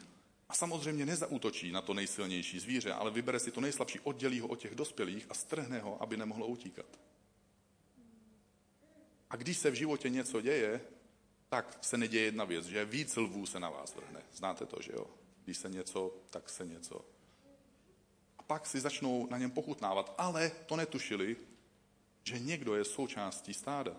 A 0.50 0.54
samozřejmě 0.54 1.06
nezautočí 1.06 1.72
na 1.72 1.82
to 1.82 1.94
nejsilnější 1.94 2.60
zvíře, 2.60 2.94
ale 2.94 3.12
vybere 3.12 3.40
si 3.40 3.52
to 3.52 3.62
nejslabší, 3.62 4.00
oddělí 4.00 4.40
ho 4.40 4.48
od 4.48 4.60
těch 4.60 4.76
dospělých 4.76 5.26
a 5.30 5.34
strhne 5.34 5.80
ho, 5.80 6.02
aby 6.02 6.18
nemohlo 6.18 6.48
utíkat. 6.48 7.00
A 9.30 9.36
když 9.36 9.58
se 9.58 9.70
v 9.70 9.74
životě 9.74 10.10
něco 10.10 10.42
děje, 10.42 10.82
tak 11.50 11.78
se 11.82 11.98
neděje 11.98 12.26
jedna 12.26 12.46
věc, 12.46 12.66
že 12.66 12.86
víc 12.86 13.16
lvů 13.16 13.46
se 13.46 13.60
na 13.60 13.70
vás 13.70 13.96
vrhne. 13.96 14.22
Znáte 14.34 14.66
to, 14.66 14.82
že 14.82 14.92
jo? 14.94 15.08
Když 15.44 15.58
se 15.58 15.70
něco, 15.70 16.18
tak 16.30 16.50
se 16.50 16.66
něco. 16.66 17.06
Pak 18.50 18.68
si 18.68 18.80
začnou 18.80 19.28
na 19.30 19.38
něm 19.38 19.52
pochutnávat, 19.52 20.14
ale 20.18 20.52
to 20.66 20.76
netušili, 20.76 21.38
že 22.24 22.40
někdo 22.40 22.76
je 22.76 22.86
součástí 22.86 23.54
stáda. 23.54 23.96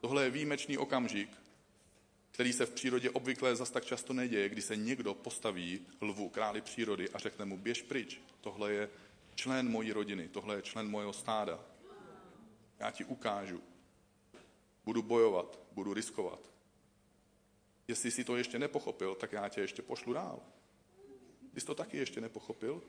Tohle 0.00 0.24
je 0.24 0.30
výjimečný 0.30 0.78
okamžik, 0.78 1.30
který 2.30 2.52
se 2.52 2.66
v 2.66 2.70
přírodě 2.70 3.10
obvykle 3.10 3.56
zas 3.56 3.70
tak 3.70 3.84
často 3.84 4.12
neděje, 4.12 4.48
kdy 4.48 4.62
se 4.62 4.76
někdo 4.76 5.14
postaví 5.14 5.86
lvu, 6.00 6.28
králi 6.28 6.60
přírody 6.60 7.10
a 7.10 7.18
řekne 7.18 7.44
mu, 7.44 7.58
běž 7.58 7.82
pryč, 7.82 8.20
tohle 8.40 8.72
je 8.72 8.90
člen 9.34 9.70
mojí 9.70 9.92
rodiny, 9.92 10.28
tohle 10.28 10.56
je 10.56 10.62
člen 10.62 10.90
mojeho 10.90 11.12
stáda. 11.12 11.64
Já 12.78 12.90
ti 12.90 13.04
ukážu. 13.04 13.62
Budu 14.84 15.02
bojovat, 15.02 15.58
budu 15.72 15.94
riskovat. 15.94 16.50
Jestli 17.88 18.10
jsi 18.10 18.24
to 18.24 18.36
ještě 18.36 18.58
nepochopil, 18.58 19.14
tak 19.14 19.32
já 19.32 19.48
tě 19.48 19.60
ještě 19.60 19.82
pošlu 19.82 20.12
dál. 20.12 20.40
Ty 21.54 21.60
jsi 21.60 21.66
to 21.66 21.74
taky 21.74 21.96
ještě 21.96 22.20
nepochopil? 22.20 22.82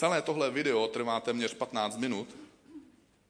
Celé 0.00 0.22
tohle 0.22 0.50
video 0.50 0.88
trvá 0.88 1.20
téměř 1.20 1.54
15 1.54 1.96
minut 1.96 2.36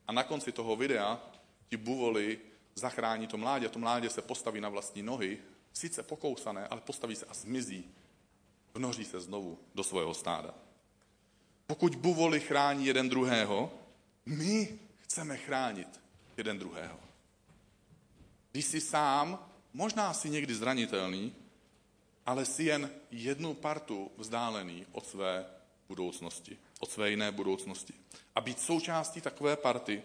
a 0.08 0.12
na 0.12 0.22
konci 0.22 0.52
toho 0.52 0.76
videa 0.76 1.20
ti 1.68 1.76
buvoli 1.76 2.38
zachrání 2.74 3.26
to 3.26 3.36
mládě. 3.36 3.68
To 3.68 3.78
mládě 3.78 4.10
se 4.10 4.22
postaví 4.22 4.60
na 4.60 4.68
vlastní 4.68 5.02
nohy, 5.02 5.38
sice 5.72 6.02
pokousané, 6.02 6.68
ale 6.68 6.80
postaví 6.80 7.16
se 7.16 7.26
a 7.26 7.34
zmizí. 7.34 7.90
Vnoří 8.74 9.04
se 9.04 9.20
znovu 9.20 9.58
do 9.74 9.84
svého 9.84 10.14
stáda. 10.14 10.54
Pokud 11.66 11.94
buvoli 11.94 12.40
chrání 12.40 12.86
jeden 12.86 13.08
druhého, 13.08 13.72
my 14.26 14.78
chceme 14.98 15.36
chránit 15.36 16.00
jeden 16.36 16.58
druhého. 16.58 16.98
Když 18.52 18.64
jsi 18.64 18.80
sám, 18.80 19.46
možná 19.72 20.14
jsi 20.14 20.30
někdy 20.30 20.54
zranitelný, 20.54 21.34
ale 22.26 22.44
jsi 22.44 22.64
jen 22.64 22.90
jednu 23.10 23.54
partu 23.54 24.10
vzdálený 24.18 24.86
od 24.92 25.06
své 25.06 25.59
budoucnosti, 25.90 26.58
od 26.80 26.90
své 26.90 27.10
jiné 27.10 27.32
budoucnosti. 27.32 27.94
A 28.34 28.40
být 28.40 28.60
součástí 28.60 29.20
takové 29.20 29.56
party, 29.56 30.02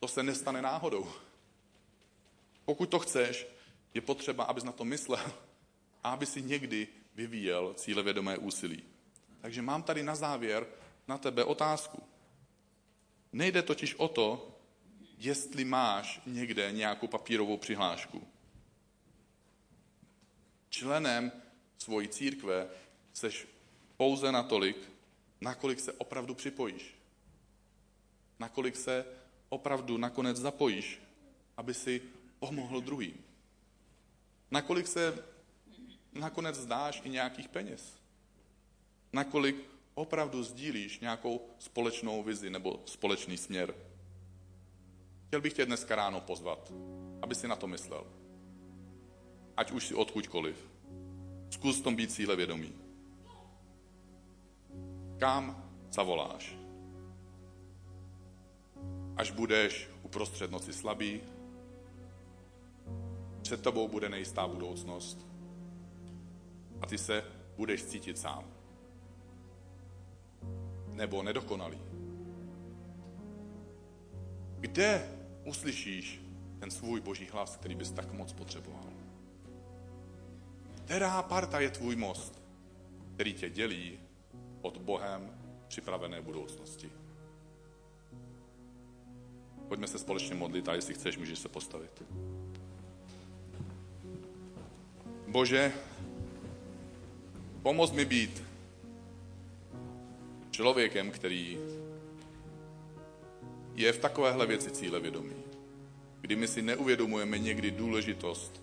to 0.00 0.08
se 0.08 0.22
nestane 0.22 0.62
náhodou. 0.62 1.08
Pokud 2.64 2.86
to 2.86 2.98
chceš, 2.98 3.46
je 3.94 4.00
potřeba, 4.00 4.44
abys 4.44 4.64
na 4.64 4.72
to 4.72 4.84
myslel 4.84 5.32
a 6.04 6.12
aby 6.12 6.26
si 6.26 6.42
někdy 6.42 6.88
vyvíjel 7.14 7.74
cílevědomé 7.74 8.38
úsilí. 8.38 8.82
Takže 9.40 9.62
mám 9.62 9.82
tady 9.82 10.02
na 10.02 10.14
závěr 10.14 10.66
na 11.08 11.18
tebe 11.18 11.44
otázku. 11.44 12.02
Nejde 13.32 13.62
totiž 13.62 13.94
o 13.94 14.08
to, 14.08 14.58
jestli 15.18 15.64
máš 15.64 16.20
někde 16.26 16.72
nějakou 16.72 17.06
papírovou 17.06 17.56
přihlášku. 17.56 18.28
Členem 20.68 21.32
svojí 21.78 22.08
církve 22.08 22.68
seš 23.12 23.46
pouze 23.96 24.32
natolik, 24.32 24.93
nakolik 25.44 25.80
se 25.80 25.92
opravdu 25.92 26.34
připojíš. 26.34 26.94
Nakolik 28.38 28.76
se 28.76 29.04
opravdu 29.48 29.96
nakonec 29.96 30.36
zapojíš, 30.36 31.00
aby 31.56 31.74
si 31.74 32.02
pomohl 32.38 32.80
druhým. 32.80 33.14
Nakolik 34.50 34.86
se 34.86 35.24
nakonec 36.12 36.56
zdáš 36.56 37.02
i 37.04 37.10
nějakých 37.10 37.48
peněz. 37.48 37.98
Nakolik 39.12 39.56
opravdu 39.94 40.42
sdílíš 40.42 41.00
nějakou 41.00 41.40
společnou 41.58 42.22
vizi 42.22 42.50
nebo 42.50 42.82
společný 42.86 43.36
směr. 43.36 43.74
Chtěl 45.26 45.40
bych 45.40 45.52
tě 45.52 45.66
dneska 45.66 45.96
ráno 45.96 46.20
pozvat, 46.20 46.72
aby 47.22 47.34
si 47.34 47.48
na 47.48 47.56
to 47.56 47.66
myslel. 47.66 48.06
Ať 49.56 49.72
už 49.72 49.86
si 49.86 49.94
odkudkoliv. 49.94 50.56
Zkus 51.50 51.80
tom 51.80 51.96
být 51.96 52.12
cíle 52.12 52.36
vědomí. 52.36 52.83
Kam 55.24 55.56
zavoláš? 55.90 56.56
Až 59.16 59.30
budeš 59.30 59.90
uprostřed 60.02 60.50
noci 60.50 60.72
slabý, 60.72 61.20
před 63.42 63.62
tebou 63.62 63.88
bude 63.88 64.08
nejistá 64.08 64.46
budoucnost 64.46 65.26
a 66.80 66.86
ty 66.86 66.98
se 66.98 67.24
budeš 67.56 67.84
cítit 67.84 68.18
sám. 68.18 68.44
Nebo 70.92 71.22
nedokonalý. 71.22 71.80
Kde 74.60 75.08
uslyšíš 75.44 76.20
ten 76.58 76.70
svůj 76.70 77.00
boží 77.00 77.28
hlas, 77.32 77.56
který 77.56 77.74
bys 77.74 77.90
tak 77.90 78.12
moc 78.12 78.32
potřeboval? 78.32 78.92
Která 80.84 81.22
parta 81.22 81.60
je 81.60 81.70
tvůj 81.70 81.96
most, 81.96 82.42
který 83.14 83.34
tě 83.34 83.50
dělí 83.50 84.03
od 84.64 84.78
Bohem 84.78 85.30
připravené 85.68 86.20
budoucnosti? 86.20 86.90
Pojďme 89.68 89.86
se 89.86 89.98
společně 89.98 90.34
modlit 90.34 90.68
a 90.68 90.74
jestli 90.74 90.94
chceš, 90.94 91.18
můžeš 91.18 91.38
se 91.38 91.48
postavit. 91.48 92.02
Bože, 95.28 95.72
pomoz 97.62 97.92
mi 97.92 98.04
být 98.04 98.42
člověkem, 100.50 101.10
který 101.10 101.58
je 103.74 103.92
v 103.92 103.98
takovéhle 103.98 104.46
věci 104.46 104.70
cíle 104.70 105.00
vědomí. 105.00 105.36
Kdy 106.20 106.36
my 106.36 106.48
si 106.48 106.62
neuvědomujeme 106.62 107.38
někdy 107.38 107.70
důležitost 107.70 108.62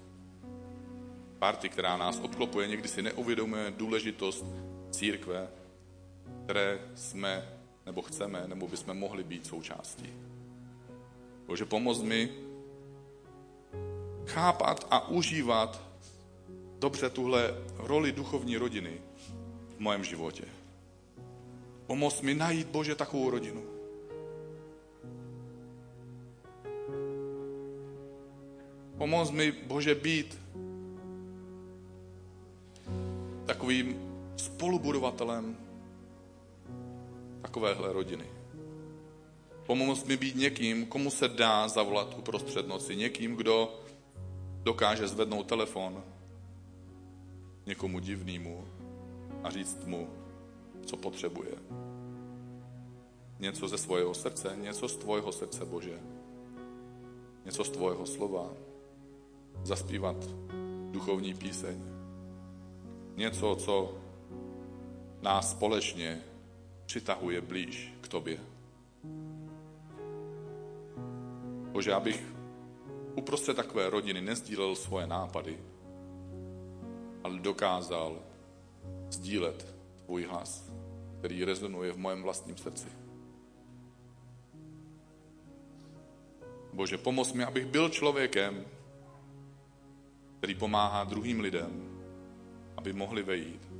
party, 1.39 1.69
která 1.69 1.97
nás 1.97 2.19
obklopuje, 2.19 2.67
někdy 2.67 2.87
si 2.87 3.01
neuvědomujeme 3.01 3.71
důležitost 3.71 4.45
církve, 4.91 5.60
které 6.51 6.79
jsme 6.95 7.47
nebo 7.85 8.01
chceme, 8.01 8.43
nebo 8.47 8.67
bychom 8.67 8.97
mohli 8.97 9.23
být 9.23 9.47
součástí. 9.47 10.13
Bože, 11.47 11.65
pomoz 11.65 12.01
mi 12.01 12.29
chápat 14.25 14.87
a 14.91 15.07
užívat 15.07 15.81
dobře 16.79 17.09
tuhle 17.09 17.55
roli 17.77 18.11
duchovní 18.11 18.57
rodiny 18.57 19.01
v 19.77 19.79
mém 19.79 20.03
životě. 20.03 20.43
Pomoz 21.87 22.21
mi 22.21 22.33
najít, 22.33 22.67
Bože, 22.67 22.95
takovou 22.95 23.29
rodinu. 23.29 23.63
Pomoz 28.97 29.31
mi, 29.31 29.51
Bože, 29.51 29.95
být 29.95 30.39
takovým 33.45 33.95
spolubudovatelem 34.35 35.70
takovéhle 37.41 37.93
rodiny. 37.93 38.25
Pomoz 39.65 40.05
mi 40.05 40.17
být 40.17 40.35
někým, 40.35 40.85
komu 40.85 41.11
se 41.11 41.27
dá 41.27 41.67
zavolat 41.67 42.17
uprostřed 42.17 42.67
noci. 42.67 42.95
Někým, 42.95 43.35
kdo 43.35 43.79
dokáže 44.63 45.07
zvednout 45.07 45.47
telefon 45.47 46.03
někomu 47.65 47.99
divnému 47.99 48.67
a 49.43 49.49
říct 49.49 49.85
mu, 49.85 50.09
co 50.85 50.97
potřebuje. 50.97 51.51
Něco 53.39 53.67
ze 53.67 53.77
svého 53.77 54.13
srdce, 54.13 54.55
něco 54.61 54.87
z 54.87 54.97
tvojho 54.97 55.31
srdce, 55.31 55.65
Bože. 55.65 55.99
Něco 57.45 57.63
z 57.63 57.69
tvojho 57.69 58.05
slova. 58.05 58.49
Zaspívat 59.63 60.15
duchovní 60.91 61.33
píseň. 61.33 61.83
Něco, 63.15 63.55
co 63.55 63.97
nás 65.21 65.51
společně 65.51 66.21
přitahuje 66.91 67.41
blíž 67.41 67.93
k 68.01 68.07
tobě. 68.07 68.39
Bože, 71.71 71.93
abych 71.93 72.23
uprostřed 73.15 73.53
takové 73.53 73.89
rodiny 73.89 74.21
nezdílel 74.21 74.75
svoje 74.75 75.07
nápady, 75.07 75.59
ale 77.23 77.39
dokázal 77.39 78.19
sdílet 79.09 79.75
tvůj 80.05 80.23
hlas, 80.23 80.71
který 81.19 81.45
rezonuje 81.45 81.91
v 81.91 81.97
mojem 81.97 82.23
vlastním 82.23 82.57
srdci. 82.57 82.87
Bože, 86.73 86.97
pomoz 86.97 87.33
mi, 87.33 87.43
abych 87.43 87.65
byl 87.65 87.89
člověkem, 87.89 88.65
který 90.37 90.55
pomáhá 90.55 91.03
druhým 91.03 91.39
lidem, 91.39 91.99
aby 92.77 92.93
mohli 92.93 93.23
vejít 93.23 93.71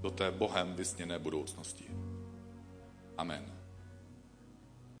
do 0.00 0.10
té 0.10 0.30
Bohem 0.30 0.74
vysněné 0.74 1.18
budoucnosti. 1.18 2.03
Amen. 3.18 3.53